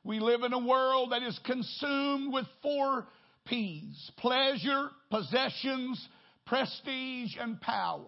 We 0.04 0.20
live 0.20 0.44
in 0.44 0.54
a 0.54 0.60
world 0.60 1.12
that 1.12 1.24
is 1.24 1.40
consumed 1.46 2.34
with 2.34 2.46
four 2.62 3.08
P's 3.46 4.12
pleasure, 4.18 4.90
possessions, 5.10 6.06
prestige, 6.46 7.36
and 7.40 7.60
power. 7.62 8.06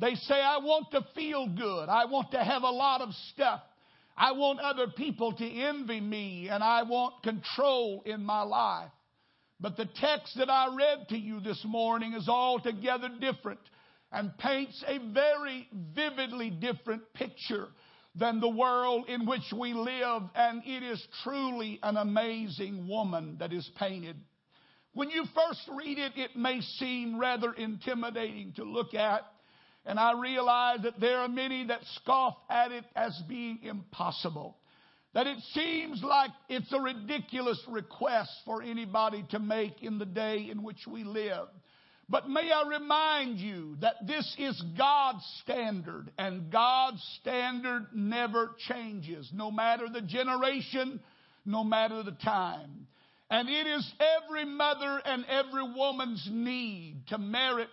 They 0.00 0.14
say, 0.14 0.34
I 0.34 0.58
want 0.58 0.90
to 0.92 1.04
feel 1.14 1.46
good. 1.46 1.88
I 1.88 2.06
want 2.06 2.30
to 2.30 2.42
have 2.42 2.62
a 2.62 2.70
lot 2.70 3.02
of 3.02 3.10
stuff. 3.32 3.60
I 4.16 4.32
want 4.32 4.60
other 4.60 4.86
people 4.88 5.32
to 5.32 5.44
envy 5.44 6.00
me, 6.00 6.48
and 6.50 6.62
I 6.62 6.82
want 6.84 7.22
control 7.22 8.02
in 8.06 8.24
my 8.24 8.42
life. 8.42 8.90
But 9.60 9.76
the 9.76 9.88
text 10.00 10.36
that 10.38 10.48
I 10.48 10.74
read 10.74 11.08
to 11.10 11.18
you 11.18 11.40
this 11.40 11.62
morning 11.66 12.14
is 12.14 12.28
altogether 12.28 13.10
different 13.20 13.60
and 14.10 14.36
paints 14.38 14.82
a 14.86 14.98
very 15.12 15.68
vividly 15.94 16.50
different 16.50 17.02
picture 17.14 17.68
than 18.14 18.40
the 18.40 18.48
world 18.48 19.04
in 19.08 19.26
which 19.26 19.52
we 19.56 19.72
live. 19.74 20.22
And 20.34 20.62
it 20.64 20.82
is 20.82 21.06
truly 21.22 21.78
an 21.82 21.96
amazing 21.96 22.88
woman 22.88 23.36
that 23.38 23.52
is 23.52 23.70
painted. 23.78 24.16
When 24.94 25.10
you 25.10 25.24
first 25.34 25.60
read 25.76 25.98
it, 25.98 26.12
it 26.16 26.36
may 26.36 26.60
seem 26.60 27.18
rather 27.18 27.52
intimidating 27.52 28.54
to 28.56 28.64
look 28.64 28.94
at. 28.94 29.22
And 29.86 29.98
I 29.98 30.12
realize 30.12 30.80
that 30.82 31.00
there 31.00 31.18
are 31.18 31.28
many 31.28 31.66
that 31.66 31.80
scoff 31.96 32.36
at 32.50 32.72
it 32.72 32.84
as 32.94 33.18
being 33.28 33.60
impossible 33.62 34.56
that 35.12 35.26
it 35.26 35.38
seems 35.54 36.02
like 36.02 36.30
it's 36.48 36.72
a 36.72 36.80
ridiculous 36.80 37.60
request 37.68 38.30
for 38.44 38.62
anybody 38.62 39.24
to 39.30 39.38
make 39.38 39.82
in 39.82 39.98
the 39.98 40.06
day 40.06 40.48
in 40.50 40.62
which 40.62 40.86
we 40.88 41.02
live. 41.02 41.48
But 42.08 42.28
may 42.28 42.50
I 42.50 42.68
remind 42.68 43.38
you 43.38 43.76
that 43.80 44.06
this 44.06 44.36
is 44.38 44.60
God's 44.76 45.24
standard, 45.42 46.10
and 46.18 46.50
God's 46.50 47.02
standard 47.20 47.86
never 47.94 48.52
changes, 48.68 49.30
no 49.32 49.50
matter 49.50 49.88
the 49.88 50.00
generation, 50.00 51.00
no 51.44 51.62
matter 51.62 52.02
the 52.02 52.16
time. 52.24 52.86
And 53.30 53.48
it 53.48 53.66
is 53.66 53.92
every 54.24 54.44
mother 54.44 55.00
and 55.04 55.24
every 55.26 55.72
woman's 55.72 56.28
need 56.32 57.02
to 57.08 57.18
merit 57.18 57.68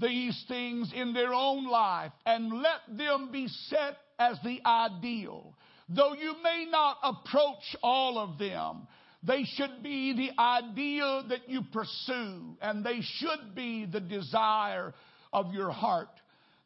these 0.00 0.44
things 0.48 0.92
in 0.94 1.12
their 1.12 1.32
own 1.32 1.68
life 1.68 2.12
and 2.24 2.52
let 2.52 2.80
them 2.96 3.30
be 3.32 3.48
set 3.48 3.96
as 4.18 4.38
the 4.44 4.60
ideal. 4.64 5.54
Though 5.88 6.14
you 6.14 6.34
may 6.42 6.66
not 6.68 6.98
approach 7.02 7.76
all 7.82 8.18
of 8.18 8.38
them, 8.38 8.88
they 9.22 9.44
should 9.44 9.82
be 9.82 10.12
the 10.12 10.40
idea 10.40 11.22
that 11.28 11.48
you 11.48 11.62
pursue, 11.72 12.56
and 12.60 12.84
they 12.84 13.00
should 13.00 13.54
be 13.54 13.86
the 13.86 14.00
desire 14.00 14.94
of 15.32 15.52
your 15.52 15.70
heart. 15.70 16.08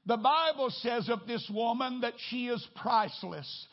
The 0.07 0.17
Bible 0.17 0.71
says 0.71 1.09
of 1.09 1.27
this 1.27 1.49
woman 1.53 2.01
that 2.01 2.15
she 2.29 2.49
is 2.49 2.67
priceless. 2.77 3.67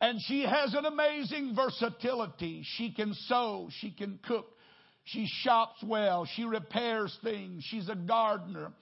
And 0.00 0.20
she 0.26 0.42
has 0.42 0.74
an 0.74 0.84
amazing 0.84 1.54
versatility. 1.54 2.62
She 2.76 2.90
can 2.90 3.14
sew, 3.14 3.68
she 3.78 3.90
can 3.92 4.18
cook, 4.26 4.46
she 5.04 5.26
shops 5.26 5.82
well, 5.84 6.24
she 6.24 6.44
repairs 6.44 7.16
things, 7.22 7.64
she's 7.68 7.88
a 7.88 7.94
gardener, 7.94 8.72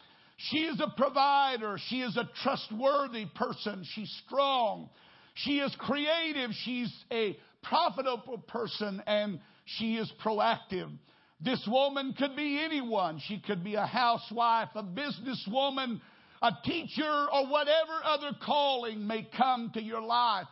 she 0.49 0.59
is 0.59 0.81
a 0.81 0.93
provider, 0.97 1.77
she 1.89 2.01
is 2.01 2.17
a 2.17 2.29
trustworthy 2.43 3.27
person, 3.35 3.85
she's 3.95 4.11
strong, 4.27 4.89
she 5.35 5.59
is 5.59 5.75
creative. 5.79 6.51
She's 6.65 6.93
a 7.11 7.37
profitable 7.63 8.39
person 8.39 9.03
and 9.07 9.41
she 9.65 9.97
is 9.97 10.11
proactive. 10.25 10.91
This 11.43 11.67
woman 11.67 12.15
could 12.19 12.37
be 12.37 12.61
anyone. 12.63 13.21
She 13.27 13.39
could 13.39 13.65
be 13.65 13.75
a 13.75 13.87
housewife, 13.87 14.69
a 14.75 14.83
businesswoman, 14.83 16.01
a 16.43 16.53
teacher, 16.65 17.27
or 17.33 17.47
whatever 17.47 17.93
other 18.05 18.33
calling 18.45 19.07
may 19.07 19.27
come 19.37 19.71
to 19.75 19.83
your 19.83 20.03
life. 20.03 20.47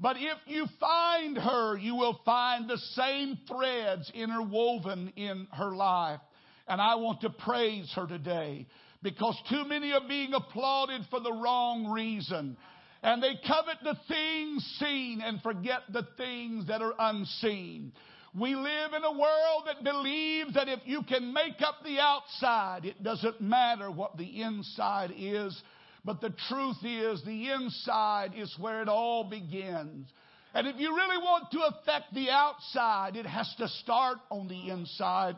But 0.00 0.16
if 0.18 0.38
you 0.46 0.66
find 0.80 1.38
her, 1.38 1.78
you 1.78 1.94
will 1.94 2.20
find 2.24 2.68
the 2.68 2.78
same 2.78 3.38
threads 3.46 4.10
interwoven 4.14 5.12
in 5.14 5.46
her 5.52 5.76
life. 5.76 6.20
And 6.66 6.80
I 6.80 6.96
want 6.96 7.20
to 7.20 7.30
praise 7.30 7.92
her 7.94 8.08
today 8.08 8.66
because 9.02 9.36
too 9.48 9.64
many 9.64 9.92
are 9.92 10.06
being 10.08 10.34
applauded 10.34 11.02
for 11.10 11.20
the 11.20 11.32
wrong 11.32 11.90
reason. 11.90 12.56
And 13.02 13.22
they 13.22 13.34
covet 13.46 13.78
the 13.82 13.96
things 14.06 14.76
seen 14.78 15.20
and 15.20 15.42
forget 15.42 15.80
the 15.92 16.06
things 16.16 16.68
that 16.68 16.82
are 16.82 16.94
unseen. 16.98 17.92
We 18.34 18.54
live 18.54 18.94
in 18.96 19.04
a 19.04 19.10
world 19.12 19.64
that 19.66 19.84
believes 19.84 20.54
that 20.54 20.68
if 20.68 20.80
you 20.84 21.02
can 21.02 21.34
make 21.34 21.60
up 21.60 21.84
the 21.84 21.98
outside, 21.98 22.84
it 22.84 23.02
doesn't 23.02 23.40
matter 23.40 23.90
what 23.90 24.16
the 24.16 24.42
inside 24.42 25.12
is. 25.16 25.60
But 26.04 26.20
the 26.20 26.32
truth 26.48 26.78
is, 26.82 27.22
the 27.24 27.50
inside 27.50 28.32
is 28.36 28.54
where 28.58 28.82
it 28.82 28.88
all 28.88 29.24
begins. 29.24 30.08
And 30.54 30.66
if 30.66 30.76
you 30.78 30.94
really 30.94 31.18
want 31.18 31.50
to 31.52 31.60
affect 31.60 32.14
the 32.14 32.30
outside, 32.30 33.16
it 33.16 33.26
has 33.26 33.52
to 33.58 33.68
start 33.68 34.18
on 34.30 34.48
the 34.48 34.70
inside. 34.70 35.36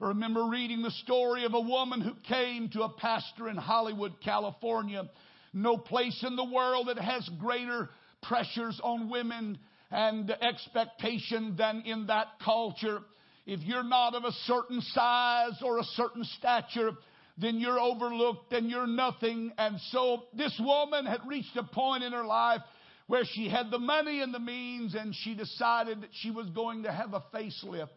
I 0.00 0.08
remember 0.08 0.44
reading 0.44 0.82
the 0.82 0.90
story 0.90 1.44
of 1.44 1.54
a 1.54 1.60
woman 1.60 2.00
who 2.00 2.14
came 2.26 2.68
to 2.70 2.82
a 2.82 2.88
pastor 2.88 3.48
in 3.48 3.56
Hollywood, 3.56 4.14
California 4.24 5.08
no 5.52 5.76
place 5.76 6.24
in 6.26 6.36
the 6.36 6.44
world 6.44 6.88
that 6.88 6.98
has 6.98 7.28
greater 7.40 7.88
pressures 8.22 8.80
on 8.82 9.10
women 9.10 9.58
and 9.90 10.30
expectation 10.30 11.56
than 11.56 11.82
in 11.84 12.06
that 12.06 12.26
culture. 12.44 13.00
If 13.46 13.60
you're 13.60 13.82
not 13.82 14.14
of 14.14 14.24
a 14.24 14.32
certain 14.44 14.80
size 14.80 15.60
or 15.62 15.78
a 15.78 15.84
certain 15.84 16.24
stature, 16.38 16.92
then 17.38 17.58
you're 17.58 17.80
overlooked 17.80 18.52
and 18.52 18.70
you're 18.70 18.86
nothing. 18.86 19.52
And 19.58 19.80
so 19.90 20.24
this 20.36 20.54
woman 20.60 21.06
had 21.06 21.20
reached 21.26 21.56
a 21.56 21.64
point 21.64 22.04
in 22.04 22.12
her 22.12 22.24
life 22.24 22.60
where 23.06 23.24
she 23.24 23.48
had 23.48 23.70
the 23.72 23.78
money 23.78 24.22
and 24.22 24.32
the 24.32 24.38
means 24.38 24.94
and 24.94 25.14
she 25.14 25.34
decided 25.34 26.02
that 26.02 26.10
she 26.12 26.30
was 26.30 26.46
going 26.50 26.84
to 26.84 26.92
have 26.92 27.12
a 27.12 27.24
facelift. 27.34 27.88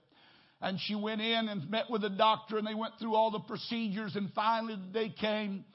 And 0.63 0.79
she 0.79 0.95
went 0.95 1.19
in 1.19 1.49
and 1.49 1.69
met 1.69 1.89
with 1.89 2.03
the 2.03 2.09
doctor, 2.09 2.57
and 2.57 2.65
they 2.65 2.73
went 2.73 2.93
through 2.97 3.15
all 3.15 3.31
the 3.31 3.41
procedures, 3.41 4.15
and 4.15 4.31
finally 4.33 4.77
the 4.77 4.97
day 4.97 5.09
came, 5.09 5.65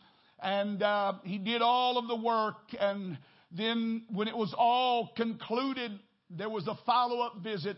and 0.42 0.82
uh, 0.82 1.12
he 1.24 1.36
did 1.36 1.60
all 1.60 1.98
of 1.98 2.08
the 2.08 2.16
work. 2.16 2.56
And 2.80 3.18
then, 3.54 4.04
when 4.10 4.28
it 4.28 4.36
was 4.36 4.54
all 4.56 5.10
concluded, 5.14 5.92
there 6.30 6.48
was 6.48 6.66
a 6.66 6.78
follow 6.86 7.20
up 7.20 7.42
visit. 7.42 7.76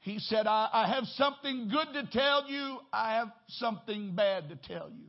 He 0.00 0.18
said, 0.18 0.46
I, 0.46 0.70
I 0.72 0.94
have 0.94 1.04
something 1.16 1.68
good 1.68 1.92
to 1.92 2.10
tell 2.10 2.48
you, 2.48 2.78
I 2.90 3.16
have 3.16 3.28
something 3.48 4.16
bad 4.16 4.48
to 4.48 4.56
tell 4.56 4.88
you. 4.88 5.08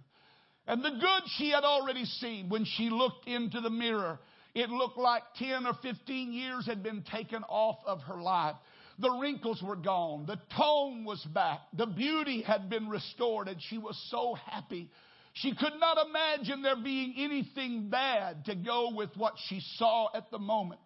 And 0.67 0.83
the 0.83 0.89
good 0.89 1.23
she 1.37 1.51
had 1.51 1.63
already 1.63 2.03
seen 2.03 2.49
when 2.49 2.65
she 2.65 2.89
looked 2.89 3.25
into 3.25 3.61
the 3.61 3.69
mirror. 3.69 4.19
It 4.53 4.69
looked 4.69 4.97
like 4.97 5.23
10 5.37 5.65
or 5.65 5.75
15 5.81 6.33
years 6.33 6.65
had 6.65 6.83
been 6.83 7.03
taken 7.09 7.43
off 7.43 7.77
of 7.85 8.01
her 8.01 8.21
life. 8.21 8.55
The 8.99 9.11
wrinkles 9.11 9.61
were 9.61 9.75
gone. 9.75 10.25
The 10.25 10.39
tone 10.55 11.05
was 11.05 11.23
back. 11.33 11.59
The 11.73 11.85
beauty 11.85 12.41
had 12.41 12.69
been 12.69 12.89
restored, 12.89 13.47
and 13.47 13.61
she 13.69 13.77
was 13.77 13.95
so 14.09 14.33
happy. 14.33 14.89
She 15.33 15.53
could 15.53 15.73
not 15.79 15.97
imagine 16.07 16.63
there 16.63 16.75
being 16.75 17.13
anything 17.17 17.89
bad 17.89 18.45
to 18.45 18.55
go 18.55 18.91
with 18.95 19.15
what 19.15 19.33
she 19.47 19.59
saw 19.75 20.07
at 20.15 20.31
the 20.31 20.39
moment. 20.39 20.81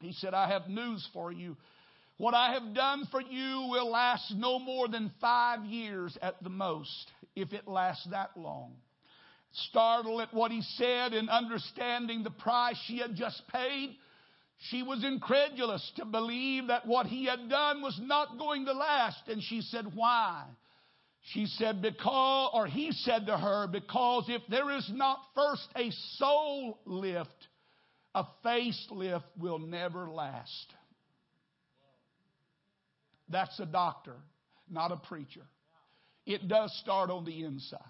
He 0.00 0.12
said, 0.12 0.32
I 0.32 0.48
have 0.48 0.68
news 0.68 1.06
for 1.12 1.32
you. 1.32 1.56
What 2.16 2.34
I 2.34 2.52
have 2.52 2.74
done 2.74 3.08
for 3.10 3.20
you 3.20 3.66
will 3.70 3.90
last 3.90 4.32
no 4.36 4.58
more 4.58 4.86
than 4.86 5.10
five 5.20 5.64
years 5.64 6.16
at 6.22 6.42
the 6.42 6.50
most, 6.50 7.10
if 7.34 7.52
it 7.52 7.66
lasts 7.66 8.06
that 8.10 8.36
long. 8.36 8.74
Startled 9.52 10.20
at 10.20 10.32
what 10.32 10.52
he 10.52 10.62
said 10.76 11.12
and 11.12 11.28
understanding 11.28 12.22
the 12.22 12.30
price 12.30 12.76
she 12.86 12.98
had 12.98 13.16
just 13.16 13.42
paid, 13.48 13.96
she 14.68 14.82
was 14.82 15.02
incredulous 15.04 15.90
to 15.96 16.04
believe 16.04 16.66
that 16.66 16.86
what 16.86 17.06
he 17.06 17.24
had 17.24 17.48
done 17.48 17.80
was 17.80 17.98
not 18.02 18.38
going 18.38 18.66
to 18.66 18.72
last. 18.72 19.22
And 19.26 19.42
she 19.42 19.62
said, 19.62 19.86
Why? 19.94 20.44
She 21.32 21.46
said, 21.46 21.80
Because, 21.80 22.50
or 22.52 22.66
he 22.66 22.92
said 22.92 23.26
to 23.26 23.38
her, 23.38 23.66
Because 23.66 24.26
if 24.28 24.42
there 24.50 24.70
is 24.70 24.88
not 24.92 25.18
first 25.34 25.66
a 25.76 25.90
soul 26.18 26.78
lift, 26.84 27.48
a 28.14 28.24
facelift 28.44 29.24
will 29.38 29.58
never 29.58 30.10
last. 30.10 30.74
That's 33.30 33.58
a 33.60 33.66
doctor, 33.66 34.16
not 34.68 34.92
a 34.92 34.96
preacher. 34.96 35.46
It 36.26 36.48
does 36.48 36.76
start 36.82 37.08
on 37.08 37.24
the 37.24 37.44
inside. 37.44 37.80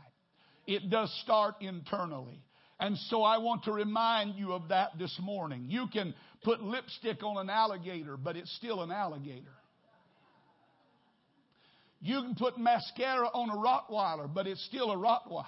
It 0.68 0.88
does 0.88 1.12
start 1.24 1.56
internally. 1.60 2.44
And 2.78 2.96
so 2.96 3.22
I 3.22 3.38
want 3.38 3.64
to 3.64 3.72
remind 3.72 4.36
you 4.36 4.52
of 4.52 4.68
that 4.68 4.98
this 4.98 5.14
morning. 5.20 5.66
You 5.68 5.86
can 5.92 6.14
put 6.42 6.62
lipstick 6.62 7.22
on 7.22 7.36
an 7.38 7.50
alligator, 7.50 8.16
but 8.16 8.36
it's 8.36 8.54
still 8.56 8.82
an 8.82 8.90
alligator. 8.90 9.52
You 12.00 12.22
can 12.22 12.34
put 12.34 12.58
mascara 12.58 13.28
on 13.28 13.50
a 13.50 13.56
Rottweiler, 13.56 14.32
but 14.32 14.46
it's 14.46 14.64
still 14.64 14.90
a 14.90 14.96
Rottweiler. 14.96 15.44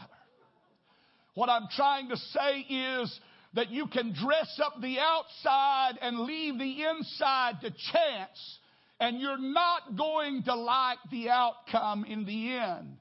What 1.34 1.48
I'm 1.48 1.68
trying 1.74 2.10
to 2.10 2.16
say 2.16 2.60
is 2.60 3.20
that 3.54 3.70
you 3.70 3.86
can 3.86 4.12
dress 4.12 4.60
up 4.62 4.80
the 4.80 4.98
outside 4.98 5.98
and 6.02 6.20
leave 6.20 6.58
the 6.58 6.84
inside 6.84 7.54
to 7.62 7.70
chance, 7.70 8.58
and 9.00 9.18
you're 9.18 9.38
not 9.38 9.96
going 9.96 10.42
to 10.44 10.54
like 10.54 10.98
the 11.10 11.30
outcome 11.30 12.04
in 12.04 12.26
the 12.26 12.52
end. 12.52 12.96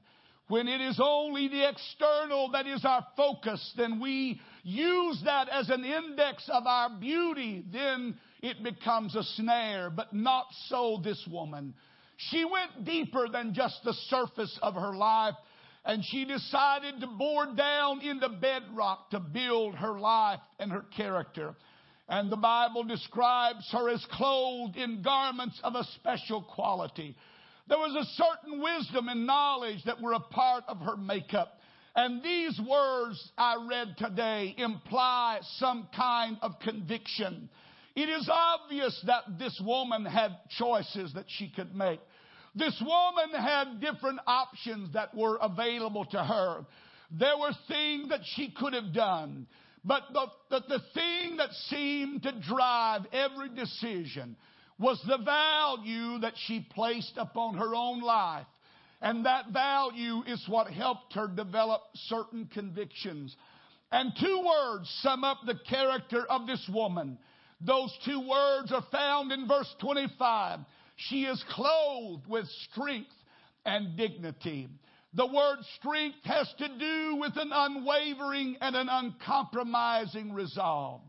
When 0.52 0.68
it 0.68 0.82
is 0.82 1.00
only 1.02 1.48
the 1.48 1.66
external 1.66 2.50
that 2.50 2.66
is 2.66 2.84
our 2.84 3.06
focus, 3.16 3.72
then 3.74 3.98
we 3.98 4.38
use 4.62 5.18
that 5.24 5.48
as 5.48 5.70
an 5.70 5.82
index 5.82 6.46
of 6.52 6.66
our 6.66 6.90
beauty, 6.90 7.64
then 7.72 8.18
it 8.42 8.62
becomes 8.62 9.16
a 9.16 9.22
snare. 9.22 9.88
But 9.88 10.12
not 10.12 10.48
so 10.66 11.00
this 11.02 11.26
woman. 11.26 11.72
She 12.18 12.44
went 12.44 12.84
deeper 12.84 13.28
than 13.32 13.54
just 13.54 13.82
the 13.82 13.94
surface 14.10 14.58
of 14.60 14.74
her 14.74 14.94
life, 14.94 15.36
and 15.86 16.04
she 16.04 16.26
decided 16.26 17.00
to 17.00 17.06
bore 17.06 17.46
down 17.54 18.02
into 18.02 18.28
bedrock 18.28 19.08
to 19.12 19.20
build 19.20 19.76
her 19.76 19.98
life 19.98 20.40
and 20.58 20.70
her 20.70 20.84
character. 20.94 21.54
And 22.10 22.30
the 22.30 22.36
Bible 22.36 22.84
describes 22.84 23.66
her 23.72 23.88
as 23.88 24.04
clothed 24.12 24.76
in 24.76 25.00
garments 25.00 25.58
of 25.64 25.76
a 25.76 25.84
special 25.94 26.42
quality. 26.42 27.16
There 27.68 27.78
was 27.78 27.94
a 27.94 28.22
certain 28.22 28.60
wisdom 28.60 29.08
and 29.08 29.26
knowledge 29.26 29.84
that 29.84 30.00
were 30.00 30.12
a 30.12 30.20
part 30.20 30.64
of 30.68 30.78
her 30.78 30.96
makeup. 30.96 31.58
And 31.94 32.22
these 32.22 32.58
words 32.68 33.32
I 33.36 33.66
read 33.68 33.96
today 33.98 34.54
imply 34.56 35.40
some 35.58 35.88
kind 35.94 36.38
of 36.40 36.58
conviction. 36.60 37.48
It 37.94 38.08
is 38.08 38.28
obvious 38.32 38.98
that 39.06 39.38
this 39.38 39.60
woman 39.64 40.04
had 40.04 40.32
choices 40.58 41.12
that 41.14 41.26
she 41.28 41.50
could 41.50 41.74
make. 41.74 42.00
This 42.54 42.82
woman 42.84 43.38
had 43.38 43.80
different 43.80 44.20
options 44.26 44.92
that 44.94 45.14
were 45.14 45.38
available 45.40 46.04
to 46.06 46.22
her. 46.22 46.64
There 47.10 47.36
were 47.38 47.52
things 47.68 48.08
that 48.08 48.20
she 48.24 48.50
could 48.50 48.72
have 48.72 48.92
done. 48.94 49.46
But 49.84 50.04
the, 50.12 50.26
the, 50.50 50.60
the 50.68 50.82
thing 50.94 51.36
that 51.38 51.52
seemed 51.68 52.22
to 52.22 52.32
drive 52.40 53.02
every 53.12 53.48
decision 53.50 54.36
was 54.78 55.00
the 55.06 55.18
value 55.18 56.18
that 56.20 56.34
she 56.46 56.66
placed 56.74 57.14
upon 57.16 57.54
her 57.54 57.74
own 57.74 58.00
life. 58.02 58.46
And 59.00 59.26
that 59.26 59.50
value 59.52 60.22
is 60.26 60.42
what 60.48 60.68
helped 60.70 61.12
her 61.14 61.26
develop 61.26 61.82
certain 61.94 62.48
convictions. 62.52 63.34
And 63.90 64.12
two 64.18 64.44
words 64.46 64.88
sum 65.02 65.24
up 65.24 65.38
the 65.44 65.58
character 65.68 66.24
of 66.30 66.46
this 66.46 66.64
woman. 66.72 67.18
Those 67.60 67.96
two 68.04 68.20
words 68.20 68.72
are 68.72 68.84
found 68.90 69.32
in 69.32 69.46
verse 69.46 69.72
25. 69.80 70.60
She 70.96 71.24
is 71.24 71.42
clothed 71.50 72.26
with 72.28 72.46
strength 72.70 73.10
and 73.64 73.96
dignity. 73.96 74.68
The 75.14 75.26
word 75.26 75.58
strength 75.76 76.24
has 76.24 76.52
to 76.58 76.68
do 76.78 77.16
with 77.16 77.36
an 77.36 77.50
unwavering 77.52 78.56
and 78.60 78.74
an 78.74 78.88
uncompromising 78.88 80.32
resolve. 80.32 81.02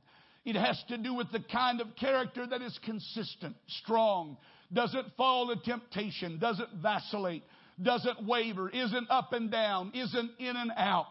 It 0.45 0.55
has 0.55 0.81
to 0.89 0.97
do 0.97 1.13
with 1.13 1.31
the 1.31 1.39
kind 1.39 1.79
of 1.79 1.95
character 1.95 2.45
that 2.45 2.61
is 2.61 2.77
consistent, 2.83 3.55
strong, 3.67 4.37
doesn't 4.73 5.15
fall 5.15 5.47
to 5.47 5.55
temptation, 5.63 6.37
doesn't 6.39 6.73
vacillate, 6.81 7.43
doesn't 7.81 8.25
waver, 8.25 8.69
isn't 8.69 9.09
up 9.09 9.33
and 9.33 9.49
down, 9.49 9.91
isn't 9.93 10.31
in 10.39 10.55
and 10.55 10.71
out. 10.75 11.07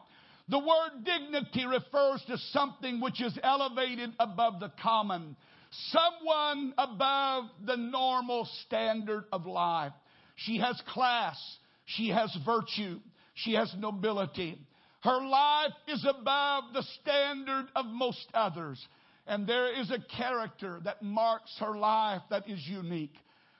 The 0.49 0.59
word 0.59 1.05
dignity 1.05 1.64
refers 1.66 2.23
to 2.27 2.37
something 2.51 3.01
which 3.01 3.23
is 3.23 3.38
elevated 3.42 4.11
above 4.18 4.61
the 4.61 4.73
common, 4.83 5.37
someone 5.71 6.75
above 6.77 7.45
the 7.64 7.77
normal 7.77 8.47
standard 8.66 9.25
of 9.33 9.47
life. 9.47 9.92
She 10.37 10.59
has 10.59 10.81
class, 10.88 11.38
she 11.87 12.09
has 12.09 12.37
virtue, 12.45 12.99
she 13.35 13.55
has 13.55 13.73
nobility. 13.79 14.59
Her 15.03 15.25
life 15.27 15.73
is 15.88 16.05
above 16.09 16.64
the 16.75 16.85
standard 17.01 17.66
of 17.75 17.87
most 17.87 18.27
others. 18.35 18.85
And 19.27 19.47
there 19.47 19.81
is 19.81 19.91
a 19.91 19.99
character 20.17 20.81
that 20.85 21.03
marks 21.03 21.55
her 21.61 21.77
life 21.77 22.23
that 22.31 22.49
is 22.49 22.61
unique. 22.67 23.15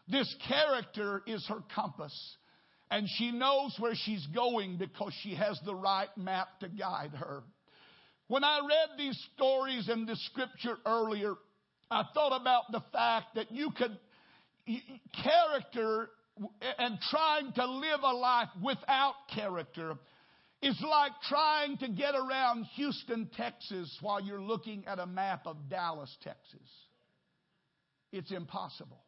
This 0.09 0.35
character 0.49 1.23
is 1.27 1.47
her 1.49 1.63
compass. 1.75 2.13
And 2.91 3.09
she 3.17 3.31
knows 3.31 3.75
where 3.79 3.95
she's 3.95 4.27
going 4.35 4.77
because 4.77 5.15
she 5.23 5.35
has 5.35 5.59
the 5.65 5.75
right 5.75 6.11
map 6.17 6.61
to 6.61 6.69
guide 6.69 7.13
her. 7.15 7.43
When 8.29 8.45
I 8.45 8.59
read 8.59 8.99
these 8.99 9.19
stories 9.35 9.89
in 9.89 10.05
the 10.05 10.17
scripture 10.17 10.79
earlier, 10.85 11.35
I 11.91 12.05
thought 12.13 12.39
about 12.39 12.71
the 12.73 12.83
fact 12.93 13.35
that 13.35 13.53
you 13.53 13.71
could, 13.71 13.97
character 15.23 16.11
and 16.79 16.99
trying 17.11 17.53
to 17.53 17.67
live 17.67 18.01
a 18.03 18.13
life 18.13 18.49
without 18.63 19.15
character 19.35 19.97
it's 20.63 20.81
like 20.81 21.11
trying 21.29 21.77
to 21.79 21.89
get 21.89 22.15
around 22.15 22.65
Houston, 22.77 23.29
Texas 23.37 23.99
while 24.01 24.21
you're 24.21 24.41
looking 24.41 24.85
at 24.87 25.01
a 25.01 25.07
map 25.07 25.47
of 25.47 25.57
Dallas, 25.69 26.17
Texas. 26.23 26.69
It's 28.13 28.31
impossible. 28.31 29.03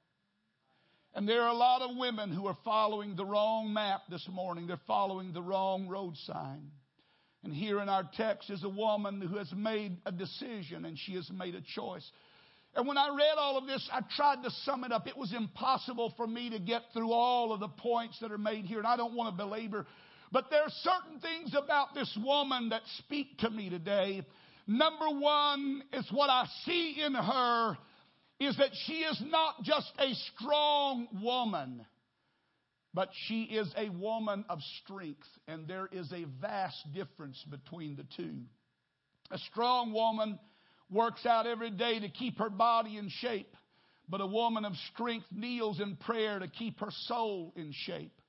And 1.15 1.29
there 1.29 1.43
are 1.43 1.51
a 1.51 1.57
lot 1.57 1.83
of 1.83 1.97
women 1.97 2.33
who 2.33 2.49
are 2.49 2.57
following 2.65 3.15
the 3.15 3.25
wrong 3.25 3.73
map 3.73 4.01
this 4.11 4.27
morning. 4.29 4.67
They're 4.67 4.81
following 4.89 5.33
the 5.33 5.43
wrong 5.43 5.87
road 5.87 6.17
sign. 6.27 6.73
And 7.45 7.55
here 7.55 7.81
in 7.81 7.89
our 7.89 8.09
text 8.17 8.51
is 8.51 8.65
a 8.65 8.69
woman 8.69 9.21
who 9.21 9.37
has 9.37 9.53
made 9.55 9.99
a 10.07 10.11
decision 10.11 10.85
and 10.87 10.99
she 10.99 11.15
has 11.15 11.31
made 11.31 11.55
a 11.55 11.61
choice. 11.61 12.11
And 12.75 12.89
when 12.89 12.99
I 12.99 13.15
read 13.17 13.35
all 13.39 13.57
of 13.57 13.67
this, 13.67 13.89
I 13.93 14.01
tried 14.17 14.43
to 14.43 14.51
sum 14.65 14.83
it 14.83 14.91
up. 14.91 15.07
It 15.07 15.17
was 15.17 15.33
impossible 15.33 16.15
for 16.17 16.27
me 16.27 16.51
to 16.51 16.59
get 16.59 16.83
through 16.93 17.13
all 17.13 17.53
of 17.53 17.61
the 17.61 17.69
points 17.69 18.19
that 18.21 18.33
are 18.33 18.39
made 18.39 18.65
here. 18.65 18.79
And 18.79 18.87
I 18.89 18.97
don't 18.97 19.15
want 19.15 19.33
to 19.33 19.37
belabor 19.37 19.87
but 20.35 20.51
there 20.51 20.63
are 20.63 20.73
certain 20.83 21.21
things 21.21 21.55
about 21.55 21.95
this 21.95 22.19
woman 22.21 22.71
that 22.71 22.83
speak 22.99 23.39
to 23.39 23.49
me 23.49 23.71
today. 23.71 24.27
Number 24.67 25.09
one 25.09 25.85
is 25.93 26.05
what 26.11 26.29
I 26.29 26.47
see 26.65 27.01
in 27.07 27.15
her 27.15 27.79
is 28.41 28.57
that 28.57 28.71
she 28.85 28.95
is 28.95 29.23
not 29.27 29.63
just 29.63 29.93
a 29.97 30.13
strong 30.35 31.07
woman, 31.23 31.87
but 32.93 33.11
she 33.29 33.43
is 33.43 33.73
a 33.77 33.91
woman 33.91 34.45
of 34.49 34.59
strength. 34.83 35.29
And 35.47 35.69
there 35.69 35.89
is 35.93 36.13
a 36.13 36.25
vast 36.41 36.85
difference 36.93 37.41
between 37.49 37.95
the 37.95 38.05
two. 38.17 38.41
A 39.31 39.39
strong 39.39 39.93
woman 39.93 40.41
works 40.91 41.25
out 41.27 41.47
every 41.47 41.71
day 41.71 42.01
to 42.01 42.09
keep 42.09 42.39
her 42.39 42.51
body 42.51 42.97
in 42.97 43.09
shape, 43.09 43.55
but 44.09 44.21
a 44.21 44.27
woman 44.27 44.65
of 44.65 44.73
strength 44.93 45.27
kneels 45.31 45.81
in 45.81 45.95
prayer 45.95 46.41
to 46.41 46.49
keep 46.49 46.81
her 46.81 46.91
soul 47.07 47.53
in 47.55 47.73
shape. 47.73 48.21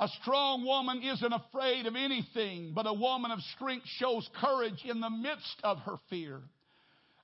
A 0.00 0.08
strong 0.20 0.64
woman 0.64 1.02
isn't 1.02 1.32
afraid 1.32 1.86
of 1.86 1.96
anything, 1.96 2.72
but 2.72 2.86
a 2.86 2.92
woman 2.92 3.32
of 3.32 3.40
strength 3.56 3.86
shows 3.86 4.28
courage 4.40 4.84
in 4.84 5.00
the 5.00 5.10
midst 5.10 5.60
of 5.64 5.78
her 5.80 5.96
fear. 6.08 6.40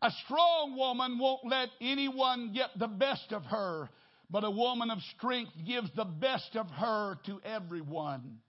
A 0.03 0.11
strong 0.25 0.77
woman 0.77 1.19
won't 1.19 1.47
let 1.47 1.69
anyone 1.81 2.53
get 2.53 2.71
the 2.77 2.89
best 2.89 3.33
of 3.33 3.45
her, 3.45 3.89
but 4.29 4.43
a 4.43 4.51
woman 4.51 4.91
of 4.91 4.99
strength 5.17 5.53
gives 5.65 5.89
the 5.95 6.05
best 6.05 6.57
of 6.57 6.69
her 6.71 7.17
to 7.27 7.41
everyone. 7.45 8.41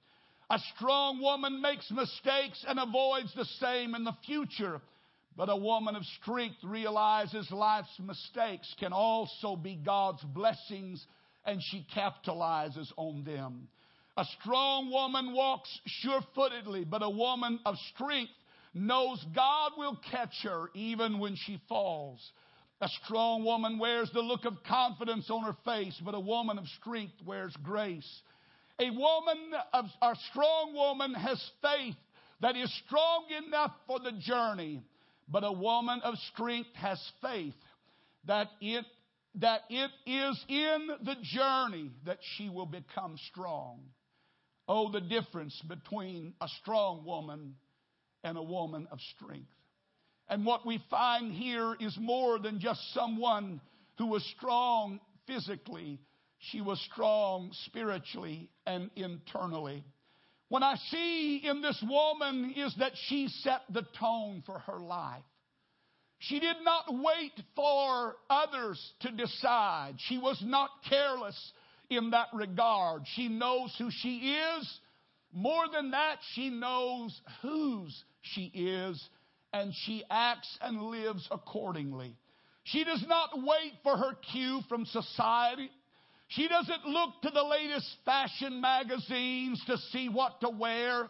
A 0.50 0.60
strong 0.76 1.22
woman 1.22 1.62
makes 1.62 1.90
mistakes 1.92 2.64
and 2.68 2.80
avoids 2.80 3.34
the 3.36 3.46
same 3.46 3.96
in 3.96 4.04
the 4.04 4.16
future. 4.26 4.82
But 5.38 5.50
a 5.50 5.56
woman 5.56 5.96
of 5.96 6.04
strength 6.22 6.64
realizes 6.64 7.52
life's 7.52 8.00
mistakes 8.00 8.74
can 8.80 8.94
also 8.94 9.56
be 9.56 9.76
God's 9.76 10.24
blessings 10.24 11.06
and 11.46 11.62
she 11.62 11.86
capitalizes 11.96 12.92
on 12.96 13.24
them. 13.24 13.68
A 14.18 14.26
strong 14.40 14.92
woman 14.92 15.34
walks 15.34 15.70
sure 15.86 16.22
footedly, 16.34 16.86
but 16.86 17.04
a 17.04 17.10
woman 17.10 17.60
of 17.66 17.76
strength 17.94 18.32
knows 18.74 19.24
God 19.36 19.74
will 19.78 20.00
catch 20.10 20.36
her 20.44 20.70
even 20.74 21.20
when 21.20 21.36
she 21.36 21.60
falls. 21.68 22.32
A 22.80 22.88
strong 23.04 23.44
woman 23.44 23.78
wears 23.78 24.10
the 24.12 24.22
look 24.22 24.46
of 24.46 24.64
confidence 24.64 25.30
on 25.30 25.44
her 25.44 25.56
face, 25.66 26.00
but 26.04 26.16
a 26.16 26.20
woman 26.20 26.58
of 26.58 26.66
strength 26.80 27.14
wears 27.26 27.56
grace. 27.64 28.22
A 28.80 28.90
woman 28.90 29.54
of, 29.74 29.86
a 30.02 30.16
strong 30.32 30.74
woman 30.74 31.14
has 31.14 31.42
faith 31.62 31.96
that 32.42 32.56
is 32.56 32.74
strong 32.86 33.26
enough 33.46 33.72
for 33.88 34.00
the 34.00 34.12
journey, 34.14 34.82
but 35.28 35.44
a 35.44 35.52
woman 35.52 36.00
of 36.04 36.16
strength 36.34 36.74
has 36.76 37.02
faith 37.22 37.54
that 38.26 38.48
it, 38.62 38.86
that 39.36 39.62
it 39.70 39.92
is 40.06 40.46
in 40.48 40.88
the 41.04 41.16
journey 41.22 41.92
that 42.06 42.20
she 42.36 42.50
will 42.50 42.66
become 42.66 43.18
strong. 43.30 43.80
Oh, 44.68 44.92
the 44.92 45.02
difference 45.02 45.60
between 45.68 46.34
a 46.42 46.48
strong 46.62 47.06
woman 47.06 47.56
and 48.24 48.38
a 48.38 48.44
woman 48.44 48.88
of 48.92 49.00
strength. 49.16 49.50
And 50.28 50.46
what 50.46 50.66
we 50.66 50.84
find 50.90 51.32
here 51.32 51.76
is 51.80 51.96
more 52.00 52.40
than 52.40 52.60
just 52.60 52.82
someone 52.94 53.62
who 53.98 54.08
was 54.08 54.26
strong 54.38 55.00
physically. 55.28 56.00
She 56.40 56.62
was 56.62 56.80
strong 56.92 57.52
spiritually 57.66 58.50
and 58.66 58.90
internally. 58.96 59.84
What 60.50 60.64
I 60.64 60.76
see 60.90 61.42
in 61.44 61.62
this 61.62 61.84
woman 61.88 62.54
is 62.56 62.74
that 62.80 62.94
she 63.08 63.28
set 63.28 63.62
the 63.72 63.86
tone 64.00 64.44
for 64.46 64.60
her 64.60 64.80
life. 64.80 65.24
She 66.20 66.40
did 66.40 66.58
not 66.64 66.86
wait 66.90 67.34
for 67.56 68.16
others 68.30 68.94
to 69.02 69.12
decide. 69.12 69.96
She 70.08 70.18
was 70.18 70.42
not 70.44 70.70
careless 70.90 71.52
in 71.90 72.12
that 72.12 72.28
regard. 72.34 73.04
She 73.16 73.28
knows 73.28 73.74
who 73.78 73.90
she 73.92 74.36
is. 74.36 74.80
More 75.34 75.66
than 75.72 75.92
that, 75.92 76.18
she 76.34 76.50
knows 76.50 77.20
whose 77.42 78.04
she 78.22 78.46
is, 78.54 79.02
and 79.54 79.74
she 79.86 80.04
acts 80.10 80.58
and 80.62 80.82
lives 80.82 81.28
accordingly. 81.30 82.16
She 82.64 82.84
does 82.84 83.04
not 83.08 83.30
wait 83.36 83.74
for 83.84 83.98
her 83.98 84.14
cue 84.32 84.62
from 84.68 84.86
society. 84.86 85.70
She 86.30 86.48
doesn't 86.48 86.86
look 86.86 87.22
to 87.22 87.30
the 87.30 87.44
latest 87.44 87.88
fashion 88.06 88.60
magazines 88.60 89.62
to 89.68 89.78
see 89.92 90.10
what 90.10 90.40
to 90.42 90.50
wear. 90.50 91.10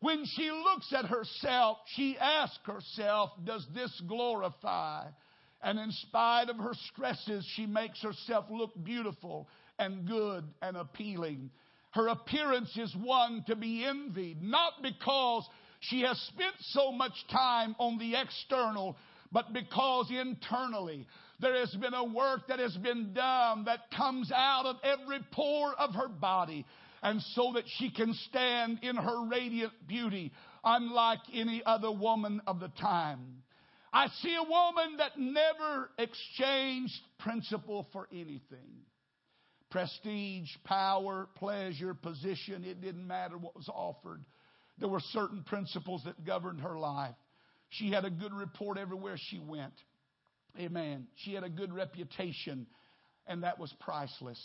When 0.00 0.24
she 0.36 0.50
looks 0.50 0.92
at 0.92 1.06
herself, 1.06 1.78
she 1.94 2.16
asks 2.18 2.58
herself, 2.64 3.30
Does 3.44 3.66
this 3.74 4.02
glorify? 4.06 5.06
And 5.62 5.78
in 5.78 5.90
spite 5.92 6.48
of 6.48 6.56
her 6.56 6.74
stresses, 6.92 7.46
she 7.54 7.66
makes 7.66 8.02
herself 8.02 8.46
look 8.50 8.70
beautiful 8.84 9.48
and 9.82 10.06
good 10.06 10.44
and 10.62 10.76
appealing. 10.76 11.50
Her 11.90 12.08
appearance 12.08 12.70
is 12.76 12.94
one 13.02 13.44
to 13.48 13.56
be 13.56 13.84
envied, 13.84 14.40
not 14.40 14.74
because 14.80 15.46
she 15.80 16.02
has 16.02 16.18
spent 16.32 16.54
so 16.60 16.92
much 16.92 17.12
time 17.30 17.74
on 17.78 17.98
the 17.98 18.14
external, 18.14 18.96
but 19.32 19.52
because 19.52 20.10
internally 20.10 21.06
there 21.40 21.56
has 21.56 21.74
been 21.74 21.92
a 21.92 22.04
work 22.04 22.46
that 22.48 22.60
has 22.60 22.76
been 22.76 23.12
done 23.12 23.64
that 23.64 23.90
comes 23.96 24.30
out 24.32 24.64
of 24.64 24.76
every 24.84 25.18
pore 25.32 25.74
of 25.74 25.94
her 25.94 26.08
body. 26.08 26.64
And 27.02 27.20
so 27.34 27.54
that 27.54 27.64
she 27.78 27.90
can 27.90 28.14
stand 28.28 28.78
in 28.82 28.94
her 28.94 29.26
radiant 29.26 29.72
beauty, 29.88 30.30
unlike 30.62 31.18
any 31.34 31.60
other 31.66 31.90
woman 31.90 32.40
of 32.46 32.60
the 32.60 32.68
time. 32.80 33.42
I 33.92 34.06
see 34.22 34.36
a 34.36 34.48
woman 34.48 34.98
that 34.98 35.18
never 35.18 35.90
exchanged 35.98 37.00
principle 37.18 37.88
for 37.92 38.06
anything. 38.12 38.84
Prestige, 39.72 40.50
power, 40.64 41.28
pleasure, 41.36 41.94
position, 41.94 42.62
it 42.62 42.82
didn't 42.82 43.06
matter 43.06 43.38
what 43.38 43.56
was 43.56 43.68
offered. 43.68 44.22
There 44.78 44.88
were 44.88 45.00
certain 45.12 45.42
principles 45.44 46.02
that 46.04 46.26
governed 46.26 46.60
her 46.60 46.78
life. 46.78 47.14
She 47.70 47.90
had 47.90 48.04
a 48.04 48.10
good 48.10 48.34
report 48.34 48.76
everywhere 48.76 49.16
she 49.18 49.38
went. 49.38 49.72
Amen. 50.60 51.06
She 51.16 51.32
had 51.32 51.42
a 51.42 51.48
good 51.48 51.72
reputation, 51.72 52.66
and 53.26 53.44
that 53.44 53.58
was 53.58 53.72
priceless. 53.80 54.38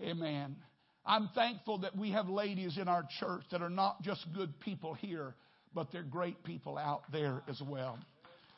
Amen. 0.00 0.56
I'm 1.04 1.28
thankful 1.34 1.78
that 1.80 1.94
we 1.94 2.12
have 2.12 2.30
ladies 2.30 2.78
in 2.78 2.88
our 2.88 3.06
church 3.20 3.42
that 3.52 3.60
are 3.60 3.68
not 3.68 4.00
just 4.02 4.24
good 4.34 4.58
people 4.60 4.94
here, 4.94 5.34
but 5.74 5.92
they're 5.92 6.02
great 6.02 6.42
people 6.42 6.78
out 6.78 7.02
there 7.12 7.42
as 7.48 7.60
well. 7.68 7.98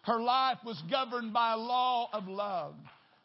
Her 0.03 0.21
life 0.21 0.59
was 0.65 0.81
governed 0.89 1.33
by 1.33 1.55
a 1.55 1.57
law 1.57 2.09
of 2.13 2.29
love. 2.29 2.77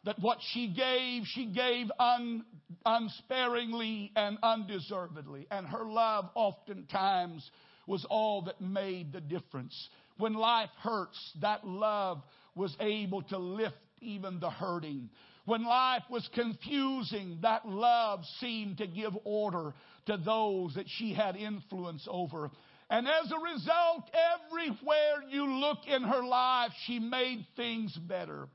That 0.04 0.18
what 0.18 0.38
she 0.52 0.68
gave, 0.68 1.22
she 1.26 1.46
gave 1.46 1.90
un, 1.98 2.44
unsparingly 2.84 4.10
and 4.16 4.38
undeservedly. 4.42 5.46
And 5.50 5.66
her 5.66 5.84
love 5.84 6.28
oftentimes 6.34 7.48
was 7.86 8.04
all 8.10 8.42
that 8.42 8.60
made 8.60 9.12
the 9.12 9.20
difference. 9.20 9.88
When 10.18 10.34
life 10.34 10.70
hurts, 10.80 11.18
that 11.40 11.66
love 11.66 12.22
was 12.54 12.76
able 12.80 13.22
to 13.22 13.38
lift 13.38 13.76
even 14.00 14.40
the 14.40 14.50
hurting. 14.50 15.08
When 15.44 15.64
life 15.64 16.02
was 16.10 16.28
confusing, 16.34 17.38
that 17.42 17.66
love 17.66 18.24
seemed 18.38 18.78
to 18.78 18.86
give 18.86 19.12
order 19.24 19.74
to 20.06 20.16
those 20.16 20.74
that 20.74 20.86
she 20.88 21.14
had 21.14 21.36
influence 21.36 22.06
over. 22.08 22.50
And 22.90 23.08
as 23.08 23.32
a 23.32 23.38
result, 23.38 24.10
everywhere 24.50 25.22
you 25.30 25.46
look 25.46 25.78
in 25.86 26.02
her 26.02 26.22
life, 26.22 26.72
she 26.86 26.98
made 26.98 27.46
things 27.56 27.96
better. 27.96 28.48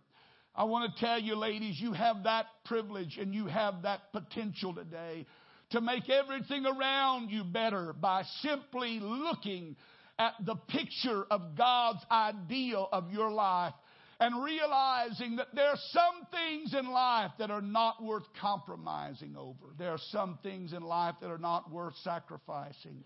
I 0.58 0.64
want 0.64 0.92
to 0.92 1.06
tell 1.06 1.20
you, 1.20 1.36
ladies, 1.36 1.80
you 1.80 1.94
have 1.94 2.24
that 2.24 2.48
privilege 2.66 3.18
and 3.22 3.32
you 3.34 3.46
have 3.46 3.84
that 3.84 4.12
potential 4.12 4.74
today 4.74 5.28
to 5.70 5.82
make 5.82 6.10
everything 6.10 6.66
around 6.66 7.30
you 7.30 7.44
better 7.44 7.94
by 7.94 8.24
simply 8.42 9.00
looking 9.00 9.76
at 10.18 10.34
the 10.44 10.56
picture 10.56 11.26
of 11.30 11.56
God's 11.56 12.04
ideal 12.10 12.90
of 12.92 13.12
your 13.12 13.30
life 13.30 13.74
and 14.20 14.44
realizing 14.44 15.36
that 15.36 15.50
there 15.54 15.68
are 15.68 15.78
some 15.92 16.26
things 16.32 16.74
in 16.74 16.92
life 16.92 17.32
that 17.38 17.52
are 17.52 17.62
not 17.62 18.04
worth 18.04 18.26
compromising 18.42 19.36
over. 19.38 19.74
There 19.78 19.92
are 19.92 20.00
some 20.10 20.40
things 20.42 20.74
in 20.74 20.82
life 20.82 21.16
that 21.22 21.30
are 21.30 21.38
not 21.38 21.72
worth 21.72 21.94
sacrificing. 22.04 23.04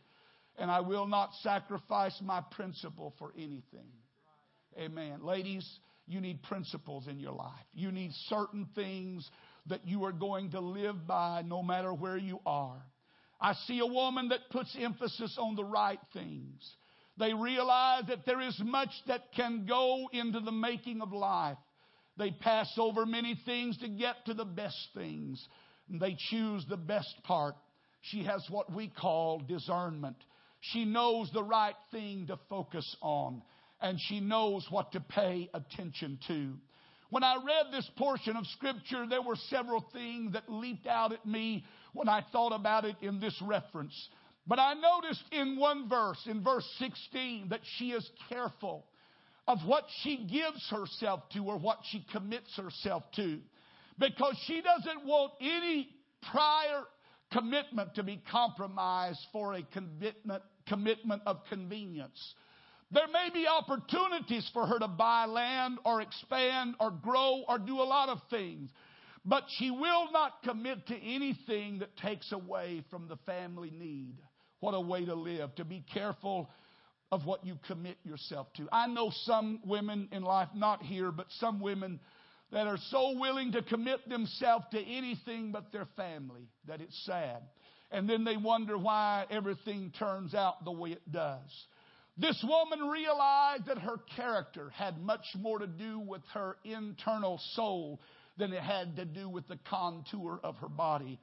And 0.57 0.71
I 0.71 0.79
will 0.79 1.07
not 1.07 1.31
sacrifice 1.41 2.17
my 2.23 2.41
principle 2.51 3.13
for 3.19 3.33
anything. 3.35 3.89
Amen. 4.77 5.19
Ladies, 5.21 5.69
you 6.07 6.21
need 6.21 6.43
principles 6.43 7.07
in 7.07 7.19
your 7.19 7.33
life. 7.33 7.65
You 7.73 7.91
need 7.91 8.11
certain 8.27 8.67
things 8.75 9.29
that 9.67 9.87
you 9.87 10.03
are 10.05 10.11
going 10.11 10.51
to 10.51 10.59
live 10.59 11.07
by 11.07 11.43
no 11.45 11.61
matter 11.61 11.93
where 11.93 12.17
you 12.17 12.39
are. 12.45 12.81
I 13.39 13.53
see 13.65 13.79
a 13.79 13.85
woman 13.85 14.29
that 14.29 14.49
puts 14.51 14.75
emphasis 14.79 15.37
on 15.39 15.55
the 15.55 15.63
right 15.63 15.99
things. 16.13 16.75
They 17.17 17.33
realize 17.33 18.03
that 18.07 18.25
there 18.25 18.41
is 18.41 18.59
much 18.63 18.91
that 19.07 19.31
can 19.35 19.65
go 19.67 20.09
into 20.11 20.39
the 20.39 20.51
making 20.51 21.01
of 21.01 21.11
life. 21.11 21.57
They 22.17 22.31
pass 22.31 22.71
over 22.77 23.05
many 23.05 23.39
things 23.45 23.77
to 23.79 23.87
get 23.87 24.25
to 24.25 24.33
the 24.33 24.45
best 24.45 24.89
things. 24.95 25.43
They 25.89 26.15
choose 26.29 26.65
the 26.69 26.77
best 26.77 27.13
part. 27.23 27.55
She 28.01 28.23
has 28.23 28.45
what 28.49 28.73
we 28.73 28.89
call 28.89 29.39
discernment. 29.39 30.17
She 30.61 30.85
knows 30.85 31.29
the 31.33 31.43
right 31.43 31.75
thing 31.91 32.27
to 32.27 32.39
focus 32.49 32.95
on, 33.01 33.41
and 33.81 33.99
she 33.99 34.19
knows 34.19 34.65
what 34.69 34.91
to 34.93 34.99
pay 34.99 35.49
attention 35.53 36.19
to. 36.27 36.53
When 37.09 37.23
I 37.23 37.35
read 37.35 37.73
this 37.73 37.89
portion 37.97 38.37
of 38.37 38.45
Scripture, 38.47 39.05
there 39.07 39.21
were 39.21 39.35
several 39.49 39.85
things 39.91 40.33
that 40.33 40.49
leaped 40.49 40.87
out 40.87 41.11
at 41.11 41.25
me 41.25 41.65
when 41.93 42.07
I 42.07 42.23
thought 42.31 42.53
about 42.53 42.85
it 42.85 42.95
in 43.01 43.19
this 43.19 43.37
reference. 43.41 43.93
But 44.47 44.59
I 44.59 44.73
noticed 44.73 45.23
in 45.31 45.57
one 45.57 45.89
verse, 45.89 46.19
in 46.25 46.43
verse 46.43 46.65
16, 46.79 47.49
that 47.49 47.59
she 47.77 47.91
is 47.91 48.09
careful 48.29 48.85
of 49.47 49.59
what 49.65 49.85
she 50.01 50.25
gives 50.25 50.69
herself 50.69 51.21
to 51.33 51.39
or 51.39 51.57
what 51.57 51.79
she 51.89 52.05
commits 52.11 52.55
herself 52.55 53.03
to. 53.17 53.39
Because 53.99 54.37
she 54.45 54.61
doesn't 54.61 55.05
want 55.05 55.33
any 55.41 55.89
prior 56.31 56.83
commitment 57.31 57.95
to 57.95 58.03
be 58.03 58.21
compromised 58.31 59.19
for 59.31 59.53
a 59.53 59.63
commitment, 59.63 60.43
commitment 60.67 61.21
of 61.25 61.37
convenience. 61.49 62.35
There 62.91 63.07
may 63.07 63.29
be 63.33 63.47
opportunities 63.47 64.49
for 64.53 64.67
her 64.67 64.79
to 64.79 64.87
buy 64.87 65.25
land 65.25 65.79
or 65.85 66.01
expand 66.01 66.75
or 66.79 66.91
grow 66.91 67.43
or 67.47 67.57
do 67.57 67.79
a 67.79 67.83
lot 67.83 68.09
of 68.09 68.19
things. 68.29 68.69
but 69.23 69.43
she 69.57 69.69
will 69.69 70.11
not 70.11 70.41
commit 70.43 70.87
to 70.87 70.95
anything 70.95 71.79
that 71.79 71.95
takes 71.97 72.31
away 72.31 72.83
from 72.89 73.07
the 73.07 73.17
family 73.25 73.71
need. 73.71 74.15
What 74.59 74.73
a 74.73 74.81
way 74.81 75.05
to 75.05 75.15
live, 75.15 75.53
to 75.55 75.65
be 75.65 75.83
careful 75.93 76.49
of 77.11 77.25
what 77.25 77.45
you 77.45 77.57
commit 77.67 77.97
yourself 78.03 78.47
to. 78.53 78.67
I 78.71 78.87
know 78.87 79.11
some 79.23 79.59
women 79.65 80.07
in 80.11 80.23
life, 80.23 80.49
not 80.55 80.81
here, 80.81 81.11
but 81.11 81.27
some 81.39 81.59
women 81.59 81.99
that 82.51 82.67
are 82.67 82.77
so 82.89 83.17
willing 83.17 83.51
to 83.53 83.61
commit 83.61 84.07
themselves 84.09 84.65
to 84.71 84.79
anything 84.79 85.51
but 85.51 85.71
their 85.71 85.87
family 85.95 86.47
that 86.67 86.81
it's 86.81 87.05
sad. 87.05 87.41
And 87.91 88.09
then 88.09 88.23
they 88.23 88.37
wonder 88.37 88.77
why 88.77 89.25
everything 89.29 89.91
turns 89.99 90.33
out 90.33 90.63
the 90.63 90.71
way 90.71 90.91
it 90.91 91.11
does. 91.11 91.65
This 92.21 92.45
woman 92.47 92.87
realized 92.87 93.65
that 93.65 93.79
her 93.79 93.97
character 94.15 94.69
had 94.75 95.01
much 95.01 95.25
more 95.39 95.57
to 95.57 95.65
do 95.65 95.99
with 95.99 96.21
her 96.35 96.55
internal 96.63 97.41
soul 97.53 97.99
than 98.37 98.53
it 98.53 98.61
had 98.61 98.95
to 98.97 99.05
do 99.05 99.27
with 99.27 99.47
the 99.47 99.57
contour 99.67 100.39
of 100.43 100.55
her 100.57 100.69
body. 100.69 101.19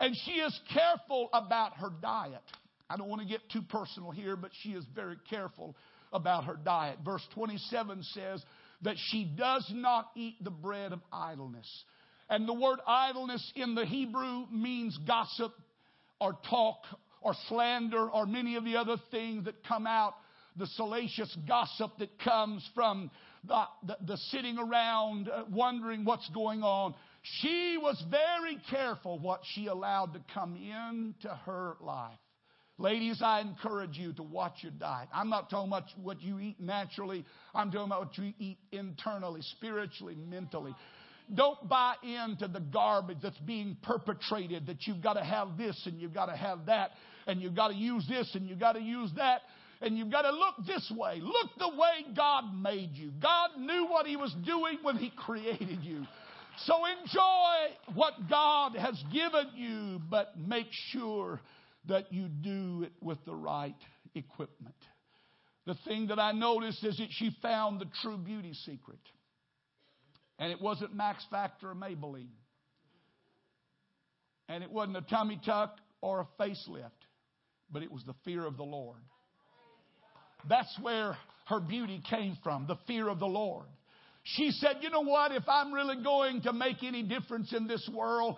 And 0.00 0.16
she 0.24 0.32
is 0.32 0.58
careful 0.72 1.28
about 1.34 1.74
her 1.76 1.90
diet. 2.00 2.40
I 2.88 2.96
don't 2.96 3.08
want 3.10 3.20
to 3.20 3.28
get 3.28 3.40
too 3.52 3.60
personal 3.60 4.10
here, 4.10 4.36
but 4.36 4.50
she 4.62 4.70
is 4.70 4.84
very 4.94 5.16
careful 5.28 5.76
about 6.14 6.44
her 6.44 6.56
diet. 6.64 6.98
Verse 7.04 7.26
27 7.34 8.02
says 8.14 8.42
that 8.82 8.96
she 9.10 9.30
does 9.36 9.70
not 9.74 10.10
eat 10.16 10.42
the 10.42 10.50
bread 10.50 10.94
of 10.94 11.00
idleness. 11.12 11.68
And 12.30 12.48
the 12.48 12.54
word 12.54 12.78
idleness 12.86 13.52
in 13.54 13.74
the 13.74 13.84
Hebrew 13.84 14.46
means 14.50 14.98
gossip 15.06 15.52
or 16.20 16.38
talk 16.48 16.78
or 17.20 17.34
slander 17.48 18.08
or 18.08 18.24
many 18.24 18.56
of 18.56 18.64
the 18.64 18.76
other 18.76 18.96
things 19.10 19.44
that 19.44 19.62
come 19.66 19.86
out, 19.86 20.14
the 20.58 20.66
salacious 20.66 21.34
gossip 21.46 21.92
that 21.98 22.18
comes 22.18 22.68
from 22.74 23.10
the, 23.46 23.62
the, 23.86 23.96
the 24.06 24.16
sitting 24.16 24.58
around 24.58 25.28
uh, 25.28 25.44
wondering 25.50 26.04
what's 26.04 26.28
going 26.30 26.62
on. 26.62 26.94
She 27.40 27.78
was 27.80 28.02
very 28.10 28.58
careful 28.70 29.18
what 29.18 29.40
she 29.54 29.66
allowed 29.66 30.14
to 30.14 30.20
come 30.32 30.56
into 30.56 31.34
her 31.46 31.76
life. 31.80 32.18
Ladies, 32.80 33.20
I 33.22 33.40
encourage 33.40 33.96
you 33.96 34.12
to 34.14 34.22
watch 34.22 34.58
your 34.62 34.72
diet. 34.78 35.08
I'm 35.12 35.28
not 35.28 35.50
talking 35.50 35.68
about 35.68 35.84
what 36.00 36.22
you 36.22 36.38
eat 36.38 36.60
naturally. 36.60 37.24
I'm 37.52 37.72
talking 37.72 37.86
about 37.86 38.06
what 38.06 38.18
you 38.18 38.32
eat 38.38 38.58
internally, 38.70 39.40
spiritually, 39.42 40.14
mentally. 40.14 40.74
Don't 41.34 41.68
buy 41.68 41.94
into 42.02 42.46
the 42.46 42.60
garbage 42.60 43.18
that's 43.20 43.38
being 43.38 43.76
perpetrated 43.82 44.66
that 44.66 44.86
you've 44.86 45.02
got 45.02 45.14
to 45.14 45.24
have 45.24 45.58
this 45.58 45.80
and 45.86 46.00
you've 46.00 46.14
got 46.14 46.26
to 46.26 46.36
have 46.36 46.66
that 46.66 46.92
and 47.26 47.42
you've 47.42 47.56
got 47.56 47.68
to 47.68 47.74
use 47.74 48.06
this 48.08 48.30
and 48.34 48.48
you've 48.48 48.60
got 48.60 48.72
to 48.72 48.80
use 48.80 49.10
that 49.16 49.42
and 49.80 49.96
you've 49.96 50.10
got 50.10 50.22
to 50.22 50.30
look 50.30 50.66
this 50.66 50.92
way. 50.96 51.20
Look 51.20 51.50
the 51.58 51.68
way 51.68 52.14
God 52.16 52.54
made 52.54 52.90
you. 52.94 53.12
God 53.20 53.50
knew 53.58 53.86
what 53.88 54.06
He 54.06 54.16
was 54.16 54.34
doing 54.44 54.78
when 54.82 54.96
He 54.96 55.10
created 55.16 55.82
you. 55.82 56.04
So 56.64 56.74
enjoy 56.86 57.94
what 57.94 58.14
God 58.28 58.74
has 58.76 59.00
given 59.12 59.50
you, 59.54 60.00
but 60.10 60.38
make 60.38 60.66
sure 60.90 61.40
that 61.86 62.12
you 62.12 62.28
do 62.28 62.82
it 62.82 62.92
with 63.00 63.18
the 63.24 63.34
right 63.34 63.76
equipment. 64.14 64.74
The 65.66 65.76
thing 65.86 66.08
that 66.08 66.18
I 66.18 66.32
noticed 66.32 66.82
is 66.82 66.96
that 66.96 67.08
she 67.10 67.30
found 67.40 67.80
the 67.80 67.86
true 68.02 68.16
beauty 68.16 68.54
secret. 68.54 68.98
And 70.38 70.50
it 70.50 70.60
wasn't 70.60 70.94
Max 70.94 71.24
Factor 71.30 71.70
or 71.70 71.74
Maybelline. 71.74 72.28
And 74.48 74.64
it 74.64 74.70
wasn't 74.70 74.96
a 74.96 75.02
tummy 75.02 75.40
tuck 75.44 75.76
or 76.00 76.20
a 76.20 76.42
facelift, 76.42 76.90
but 77.70 77.82
it 77.82 77.92
was 77.92 78.02
the 78.04 78.14
fear 78.24 78.44
of 78.44 78.56
the 78.56 78.64
Lord. 78.64 79.00
That's 80.48 80.76
where 80.80 81.16
her 81.46 81.60
beauty 81.60 82.02
came 82.08 82.36
from, 82.42 82.66
the 82.66 82.76
fear 82.86 83.08
of 83.08 83.18
the 83.18 83.26
Lord. 83.26 83.64
She 84.24 84.50
said, 84.50 84.76
You 84.82 84.90
know 84.90 85.00
what? 85.00 85.32
If 85.32 85.48
I'm 85.48 85.72
really 85.72 86.02
going 86.02 86.42
to 86.42 86.52
make 86.52 86.82
any 86.82 87.02
difference 87.02 87.54
in 87.54 87.66
this 87.66 87.88
world, 87.92 88.36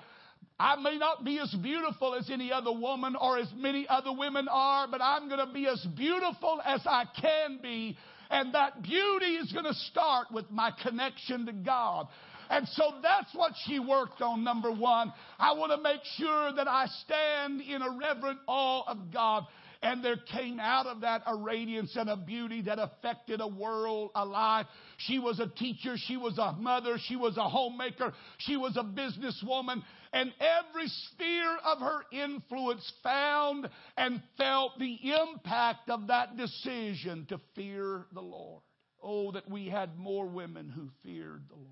I 0.59 0.77
may 0.77 0.99
not 0.99 1.25
be 1.25 1.39
as 1.39 1.53
beautiful 1.63 2.15
as 2.15 2.31
any 2.31 2.53
other 2.53 2.73
woman 2.73 3.17
or 3.17 3.39
as 3.39 3.49
many 3.57 3.87
other 3.89 4.13
women 4.13 4.47
are, 4.51 4.87
but 4.89 5.01
I'm 5.03 5.29
going 5.29 5.45
to 5.45 5.53
be 5.53 5.67
as 5.67 5.85
beautiful 5.97 6.61
as 6.65 6.83
I 6.87 7.05
can 7.21 7.59
be. 7.63 7.97
And 8.31 8.55
that 8.55 8.83
beauty 8.83 9.37
is 9.37 9.51
going 9.53 9.65
to 9.65 9.75
start 9.75 10.29
with 10.31 10.51
my 10.51 10.71
connection 10.83 11.47
to 11.47 11.53
God. 11.53 12.07
And 12.51 12.69
so 12.69 12.95
that's 13.03 13.35
what 13.35 13.53
she 13.65 13.79
worked 13.79 14.21
on, 14.23 14.45
number 14.45 14.71
one. 14.71 15.13
I 15.39 15.53
want 15.53 15.73
to 15.73 15.81
make 15.81 16.01
sure 16.17 16.53
that 16.53 16.69
I 16.69 16.87
stand 17.05 17.61
in 17.61 17.81
a 17.81 17.91
reverent 17.91 18.41
awe 18.47 18.83
of 18.87 19.13
God. 19.13 19.45
And 19.83 20.05
there 20.05 20.17
came 20.17 20.61
out 20.61 20.87
of 20.87 21.01
that 21.01 21.23
a 21.27 21.35
radiance 21.35 21.97
and 21.97 22.11
a 22.11 22.17
beauty 22.17 22.63
that 22.63 22.79
affected 22.79 23.41
a 23.41 23.49
world, 23.49 24.11
alive. 24.15 24.67
She 24.99 25.19
was 25.19 25.41
a 25.41 25.47
teacher. 25.47 25.95
She 25.97 26.19
was 26.19 26.37
a 26.37 26.53
mother. 26.53 26.99
She 27.07 27.17
was 27.17 27.39
a 27.39 27.49
homemaker. 27.49 28.13
She 28.39 28.59
was 28.59 28.77
a 28.77 28.83
businesswoman. 28.83 29.83
And 30.13 30.33
every 30.39 30.87
sphere 30.87 31.57
of 31.65 31.79
her 31.79 32.01
influence 32.13 32.93
found 33.03 33.71
and 33.97 34.23
felt 34.37 34.79
the 34.79 34.99
impact 35.15 35.89
of 35.89 36.09
that 36.09 36.37
decision 36.37 37.25
to 37.31 37.41
fear 37.55 38.05
the 38.13 38.21
Lord. 38.21 38.63
Oh, 39.03 39.33
that 39.33 39.49
we 39.49 39.67
had 39.67 39.97
more 39.97 40.27
women 40.27 40.69
who 40.69 40.91
feared 41.03 41.43
the 41.49 41.55
Lord. 41.55 41.67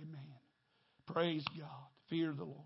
Amen. 0.00 0.20
Praise 1.06 1.44
God. 1.58 1.68
Fear 2.08 2.34
the 2.36 2.44
Lord. 2.44 2.60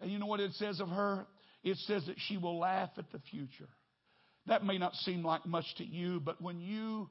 And 0.00 0.10
you 0.10 0.18
know 0.18 0.26
what 0.26 0.40
it 0.40 0.52
says 0.54 0.80
of 0.80 0.88
her? 0.88 1.26
It 1.62 1.76
says 1.78 2.04
that 2.06 2.16
she 2.18 2.36
will 2.36 2.58
laugh 2.58 2.90
at 2.98 3.10
the 3.12 3.20
future. 3.30 3.68
That 4.46 4.64
may 4.64 4.78
not 4.78 4.94
seem 4.96 5.24
like 5.24 5.46
much 5.46 5.66
to 5.76 5.84
you, 5.84 6.20
but 6.20 6.40
when 6.42 6.60
you 6.60 7.08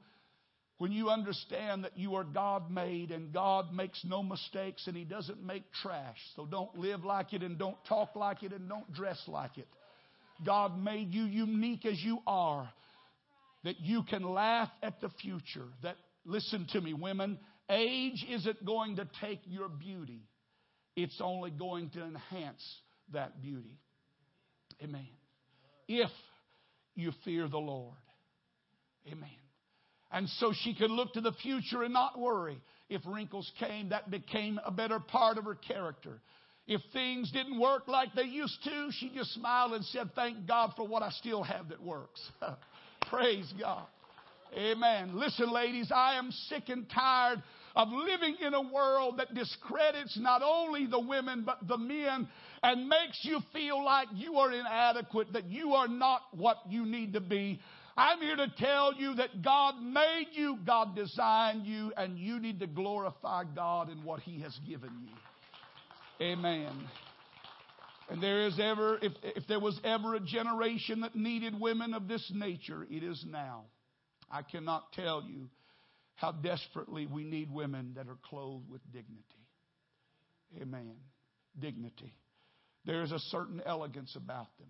when 0.78 0.90
you 0.90 1.10
understand 1.10 1.84
that 1.84 1.96
you 1.96 2.16
are 2.16 2.24
God 2.24 2.68
made 2.68 3.12
and 3.12 3.32
God 3.32 3.72
makes 3.72 4.04
no 4.04 4.20
mistakes 4.20 4.88
and 4.88 4.96
He 4.96 5.04
doesn't 5.04 5.40
make 5.40 5.62
trash, 5.80 6.16
so 6.34 6.44
don't 6.44 6.76
live 6.76 7.04
like 7.04 7.32
it 7.32 7.42
and 7.42 7.56
don't 7.56 7.76
talk 7.88 8.16
like 8.16 8.42
it 8.42 8.52
and 8.52 8.68
don't 8.68 8.92
dress 8.92 9.22
like 9.28 9.58
it. 9.58 9.68
God 10.44 10.76
made 10.82 11.14
you 11.14 11.22
unique 11.22 11.86
as 11.86 12.02
you 12.02 12.18
are, 12.26 12.68
that 13.62 13.78
you 13.80 14.02
can 14.02 14.24
laugh 14.24 14.70
at 14.82 15.00
the 15.00 15.10
future. 15.20 15.68
That, 15.84 15.96
listen 16.24 16.66
to 16.72 16.80
me, 16.80 16.94
women, 16.94 17.38
age 17.70 18.26
isn't 18.28 18.64
going 18.64 18.96
to 18.96 19.08
take 19.20 19.40
your 19.44 19.68
beauty, 19.68 20.22
it's 20.96 21.20
only 21.22 21.52
going 21.52 21.90
to 21.90 22.02
enhance 22.02 22.80
that 23.12 23.40
beauty. 23.40 23.78
Amen. 24.82 25.06
If 25.88 26.10
you 26.94 27.12
fear 27.24 27.48
the 27.48 27.58
Lord. 27.58 27.96
Amen. 29.06 29.28
And 30.10 30.28
so 30.28 30.52
she 30.62 30.74
could 30.74 30.90
look 30.90 31.14
to 31.14 31.20
the 31.20 31.32
future 31.42 31.82
and 31.82 31.92
not 31.92 32.18
worry. 32.18 32.60
If 32.88 33.00
wrinkles 33.06 33.50
came, 33.58 33.88
that 33.88 34.10
became 34.10 34.60
a 34.64 34.70
better 34.70 35.00
part 35.00 35.38
of 35.38 35.44
her 35.44 35.54
character. 35.54 36.20
If 36.66 36.80
things 36.92 37.32
didn't 37.32 37.58
work 37.58 37.88
like 37.88 38.14
they 38.14 38.22
used 38.22 38.62
to, 38.64 38.90
she 38.92 39.10
just 39.14 39.32
smiled 39.34 39.72
and 39.72 39.84
said, 39.86 40.10
Thank 40.14 40.46
God 40.46 40.72
for 40.76 40.86
what 40.86 41.02
I 41.02 41.10
still 41.10 41.42
have 41.42 41.70
that 41.70 41.82
works. 41.82 42.20
Praise 43.10 43.52
God. 43.58 43.86
Amen. 44.56 45.18
Listen, 45.18 45.50
ladies, 45.50 45.90
I 45.92 46.16
am 46.16 46.30
sick 46.48 46.64
and 46.68 46.88
tired 46.90 47.42
of 47.74 47.88
living 47.88 48.36
in 48.44 48.54
a 48.54 48.60
world 48.60 49.18
that 49.18 49.34
discredits 49.34 50.18
not 50.18 50.42
only 50.42 50.86
the 50.86 51.00
women 51.00 51.44
but 51.44 51.66
the 51.66 51.78
men 51.78 52.28
and 52.62 52.88
makes 52.88 53.20
you 53.22 53.40
feel 53.52 53.84
like 53.84 54.08
you 54.14 54.36
are 54.36 54.52
inadequate, 54.52 55.32
that 55.32 55.46
you 55.46 55.72
are 55.72 55.88
not 55.88 56.22
what 56.32 56.58
you 56.68 56.84
need 56.84 57.14
to 57.14 57.20
be. 57.20 57.60
I'm 57.96 58.20
here 58.20 58.36
to 58.36 58.52
tell 58.56 58.94
you 58.94 59.14
that 59.16 59.42
God 59.42 59.74
made 59.82 60.28
you, 60.32 60.58
God 60.64 60.96
designed 60.96 61.66
you, 61.66 61.92
and 61.96 62.18
you 62.18 62.38
need 62.38 62.60
to 62.60 62.66
glorify 62.66 63.44
God 63.44 63.90
in 63.90 64.02
what 64.02 64.20
He 64.20 64.40
has 64.40 64.58
given 64.66 64.90
you. 65.02 66.24
Amen. 66.24 66.88
And 68.08 68.22
there 68.22 68.46
is 68.46 68.58
ever, 68.60 68.98
if, 69.02 69.12
if 69.22 69.46
there 69.46 69.60
was 69.60 69.78
ever 69.84 70.14
a 70.14 70.20
generation 70.20 71.00
that 71.00 71.14
needed 71.14 71.58
women 71.58 71.94
of 71.94 72.08
this 72.08 72.30
nature, 72.34 72.86
it 72.90 73.02
is 73.02 73.24
now. 73.28 73.64
I 74.30 74.42
cannot 74.42 74.92
tell 74.92 75.22
you 75.22 75.48
how 76.22 76.30
desperately 76.30 77.04
we 77.04 77.24
need 77.24 77.52
women 77.52 77.94
that 77.96 78.06
are 78.06 78.16
clothed 78.30 78.70
with 78.70 78.80
dignity. 78.92 79.24
Amen. 80.62 80.94
Dignity. 81.58 82.14
There's 82.84 83.10
a 83.10 83.18
certain 83.18 83.60
elegance 83.66 84.14
about 84.14 84.56
them. 84.58 84.68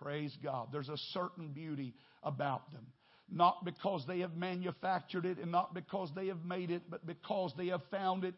Praise 0.00 0.36
God. 0.42 0.70
There's 0.72 0.88
a 0.88 0.96
certain 1.12 1.52
beauty 1.52 1.94
about 2.24 2.72
them. 2.72 2.86
Not 3.30 3.64
because 3.64 4.04
they 4.08 4.18
have 4.18 4.34
manufactured 4.36 5.24
it 5.24 5.38
and 5.38 5.52
not 5.52 5.74
because 5.74 6.10
they 6.16 6.26
have 6.26 6.44
made 6.44 6.72
it, 6.72 6.82
but 6.90 7.06
because 7.06 7.52
they 7.56 7.68
have 7.68 7.82
found 7.92 8.24
it 8.24 8.34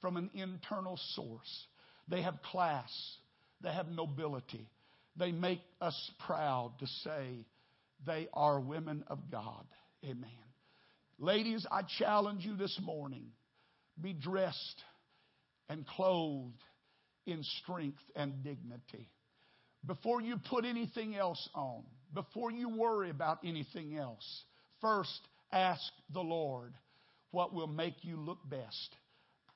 from 0.00 0.16
an 0.16 0.30
internal 0.32 0.98
source. 1.14 1.66
They 2.08 2.22
have 2.22 2.40
class. 2.50 2.90
They 3.60 3.72
have 3.72 3.88
nobility. 3.88 4.70
They 5.16 5.32
make 5.32 5.60
us 5.82 6.10
proud 6.26 6.72
to 6.80 6.86
say 7.04 7.44
they 8.06 8.28
are 8.32 8.58
women 8.58 9.04
of 9.08 9.30
God. 9.30 9.66
Amen. 10.02 10.30
Ladies, 11.18 11.66
I 11.70 11.82
challenge 11.98 12.44
you 12.44 12.56
this 12.56 12.78
morning 12.82 13.26
be 14.00 14.12
dressed 14.12 14.82
and 15.68 15.86
clothed 15.86 16.62
in 17.26 17.42
strength 17.62 18.02
and 18.16 18.42
dignity. 18.42 19.08
Before 19.86 20.20
you 20.20 20.36
put 20.50 20.64
anything 20.64 21.14
else 21.14 21.48
on, 21.54 21.84
before 22.12 22.50
you 22.50 22.68
worry 22.68 23.10
about 23.10 23.38
anything 23.44 23.96
else, 23.96 24.44
first 24.80 25.20
ask 25.52 25.82
the 26.12 26.20
Lord 26.20 26.74
what 27.30 27.54
will 27.54 27.66
make 27.66 28.02
you 28.02 28.16
look 28.16 28.38
best. 28.48 28.96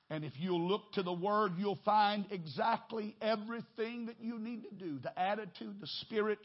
And 0.09 0.23
if 0.23 0.33
you'll 0.37 0.67
look 0.67 0.93
to 0.93 1.03
the 1.03 1.13
Word, 1.13 1.53
you'll 1.57 1.79
find 1.85 2.25
exactly 2.31 3.15
everything 3.21 4.07
that 4.07 4.19
you 4.19 4.39
need 4.39 4.63
to 4.63 4.75
do 4.75 4.99
the 4.99 5.17
attitude, 5.19 5.79
the 5.79 5.87
spirit, 6.01 6.39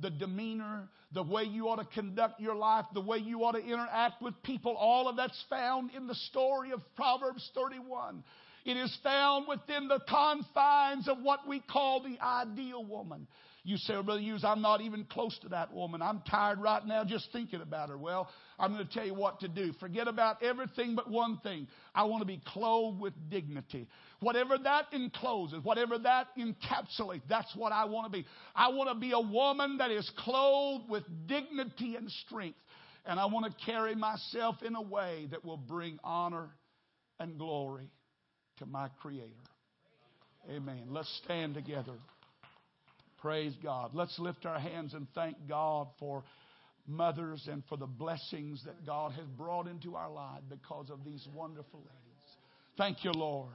the 0.00 0.10
demeanor, 0.10 0.88
the 1.12 1.22
way 1.22 1.44
you 1.44 1.68
ought 1.68 1.76
to 1.76 2.00
conduct 2.00 2.40
your 2.40 2.54
life, 2.54 2.84
the 2.92 3.00
way 3.00 3.18
you 3.18 3.44
ought 3.44 3.52
to 3.52 3.64
interact 3.64 4.20
with 4.20 4.34
people. 4.42 4.76
All 4.76 5.08
of 5.08 5.16
that's 5.16 5.44
found 5.48 5.90
in 5.92 6.06
the 6.06 6.14
story 6.14 6.72
of 6.72 6.80
Proverbs 6.96 7.50
31. 7.54 8.22
It 8.64 8.76
is 8.76 8.96
found 9.02 9.46
within 9.48 9.88
the 9.88 10.00
confines 10.08 11.08
of 11.08 11.18
what 11.22 11.46
we 11.48 11.60
call 11.60 12.02
the 12.02 12.18
ideal 12.20 12.84
woman. 12.84 13.26
You 13.62 13.76
say, 13.78 14.00
Brother 14.00 14.20
Hughes, 14.20 14.44
I'm 14.44 14.62
not 14.62 14.80
even 14.80 15.04
close 15.04 15.36
to 15.40 15.48
that 15.48 15.72
woman. 15.72 16.00
I'm 16.00 16.20
tired 16.28 16.60
right 16.60 16.86
now 16.86 17.04
just 17.04 17.32
thinking 17.32 17.60
about 17.60 17.88
her. 17.88 17.98
Well, 17.98 18.28
I'm 18.60 18.72
going 18.72 18.86
to 18.86 18.92
tell 18.92 19.04
you 19.04 19.14
what 19.14 19.40
to 19.40 19.48
do. 19.48 19.72
Forget 19.80 20.06
about 20.06 20.42
everything 20.42 20.94
but 20.94 21.10
one 21.10 21.38
thing. 21.42 21.66
I 21.92 22.04
want 22.04 22.22
to 22.22 22.26
be 22.26 22.40
clothed 22.46 23.00
with 23.00 23.12
dignity. 23.28 23.88
Whatever 24.20 24.56
that 24.58 24.86
encloses, 24.92 25.62
whatever 25.62 25.98
that 25.98 26.28
encapsulates, 26.38 27.22
that's 27.28 27.54
what 27.54 27.72
I 27.72 27.84
want 27.84 28.10
to 28.10 28.18
be. 28.18 28.26
I 28.54 28.68
want 28.68 28.88
to 28.88 28.94
be 28.94 29.12
a 29.12 29.20
woman 29.20 29.78
that 29.78 29.90
is 29.90 30.10
clothed 30.18 30.88
with 30.88 31.04
dignity 31.26 31.96
and 31.96 32.10
strength. 32.26 32.58
And 33.04 33.20
I 33.20 33.26
want 33.26 33.46
to 33.46 33.64
carry 33.64 33.94
myself 33.94 34.56
in 34.62 34.74
a 34.74 34.82
way 34.82 35.28
that 35.30 35.44
will 35.44 35.58
bring 35.58 35.98
honor 36.02 36.48
and 37.20 37.38
glory 37.38 37.90
to 38.58 38.66
my 38.66 38.88
Creator. 39.00 39.30
Amen. 40.50 40.86
Let's 40.88 41.20
stand 41.24 41.54
together. 41.54 41.94
Praise 43.18 43.54
God. 43.62 43.90
Let's 43.94 44.18
lift 44.18 44.46
our 44.46 44.58
hands 44.58 44.94
and 44.94 45.06
thank 45.14 45.36
God 45.48 45.88
for 45.98 46.24
mothers 46.86 47.48
and 47.50 47.62
for 47.68 47.76
the 47.76 47.86
blessings 47.86 48.62
that 48.64 48.86
God 48.86 49.12
has 49.12 49.26
brought 49.36 49.66
into 49.66 49.96
our 49.96 50.10
life 50.10 50.42
because 50.48 50.90
of 50.90 51.04
these 51.04 51.26
wonderful 51.34 51.80
ladies. 51.80 52.36
Thank 52.76 53.04
you, 53.04 53.12
Lord. 53.12 53.54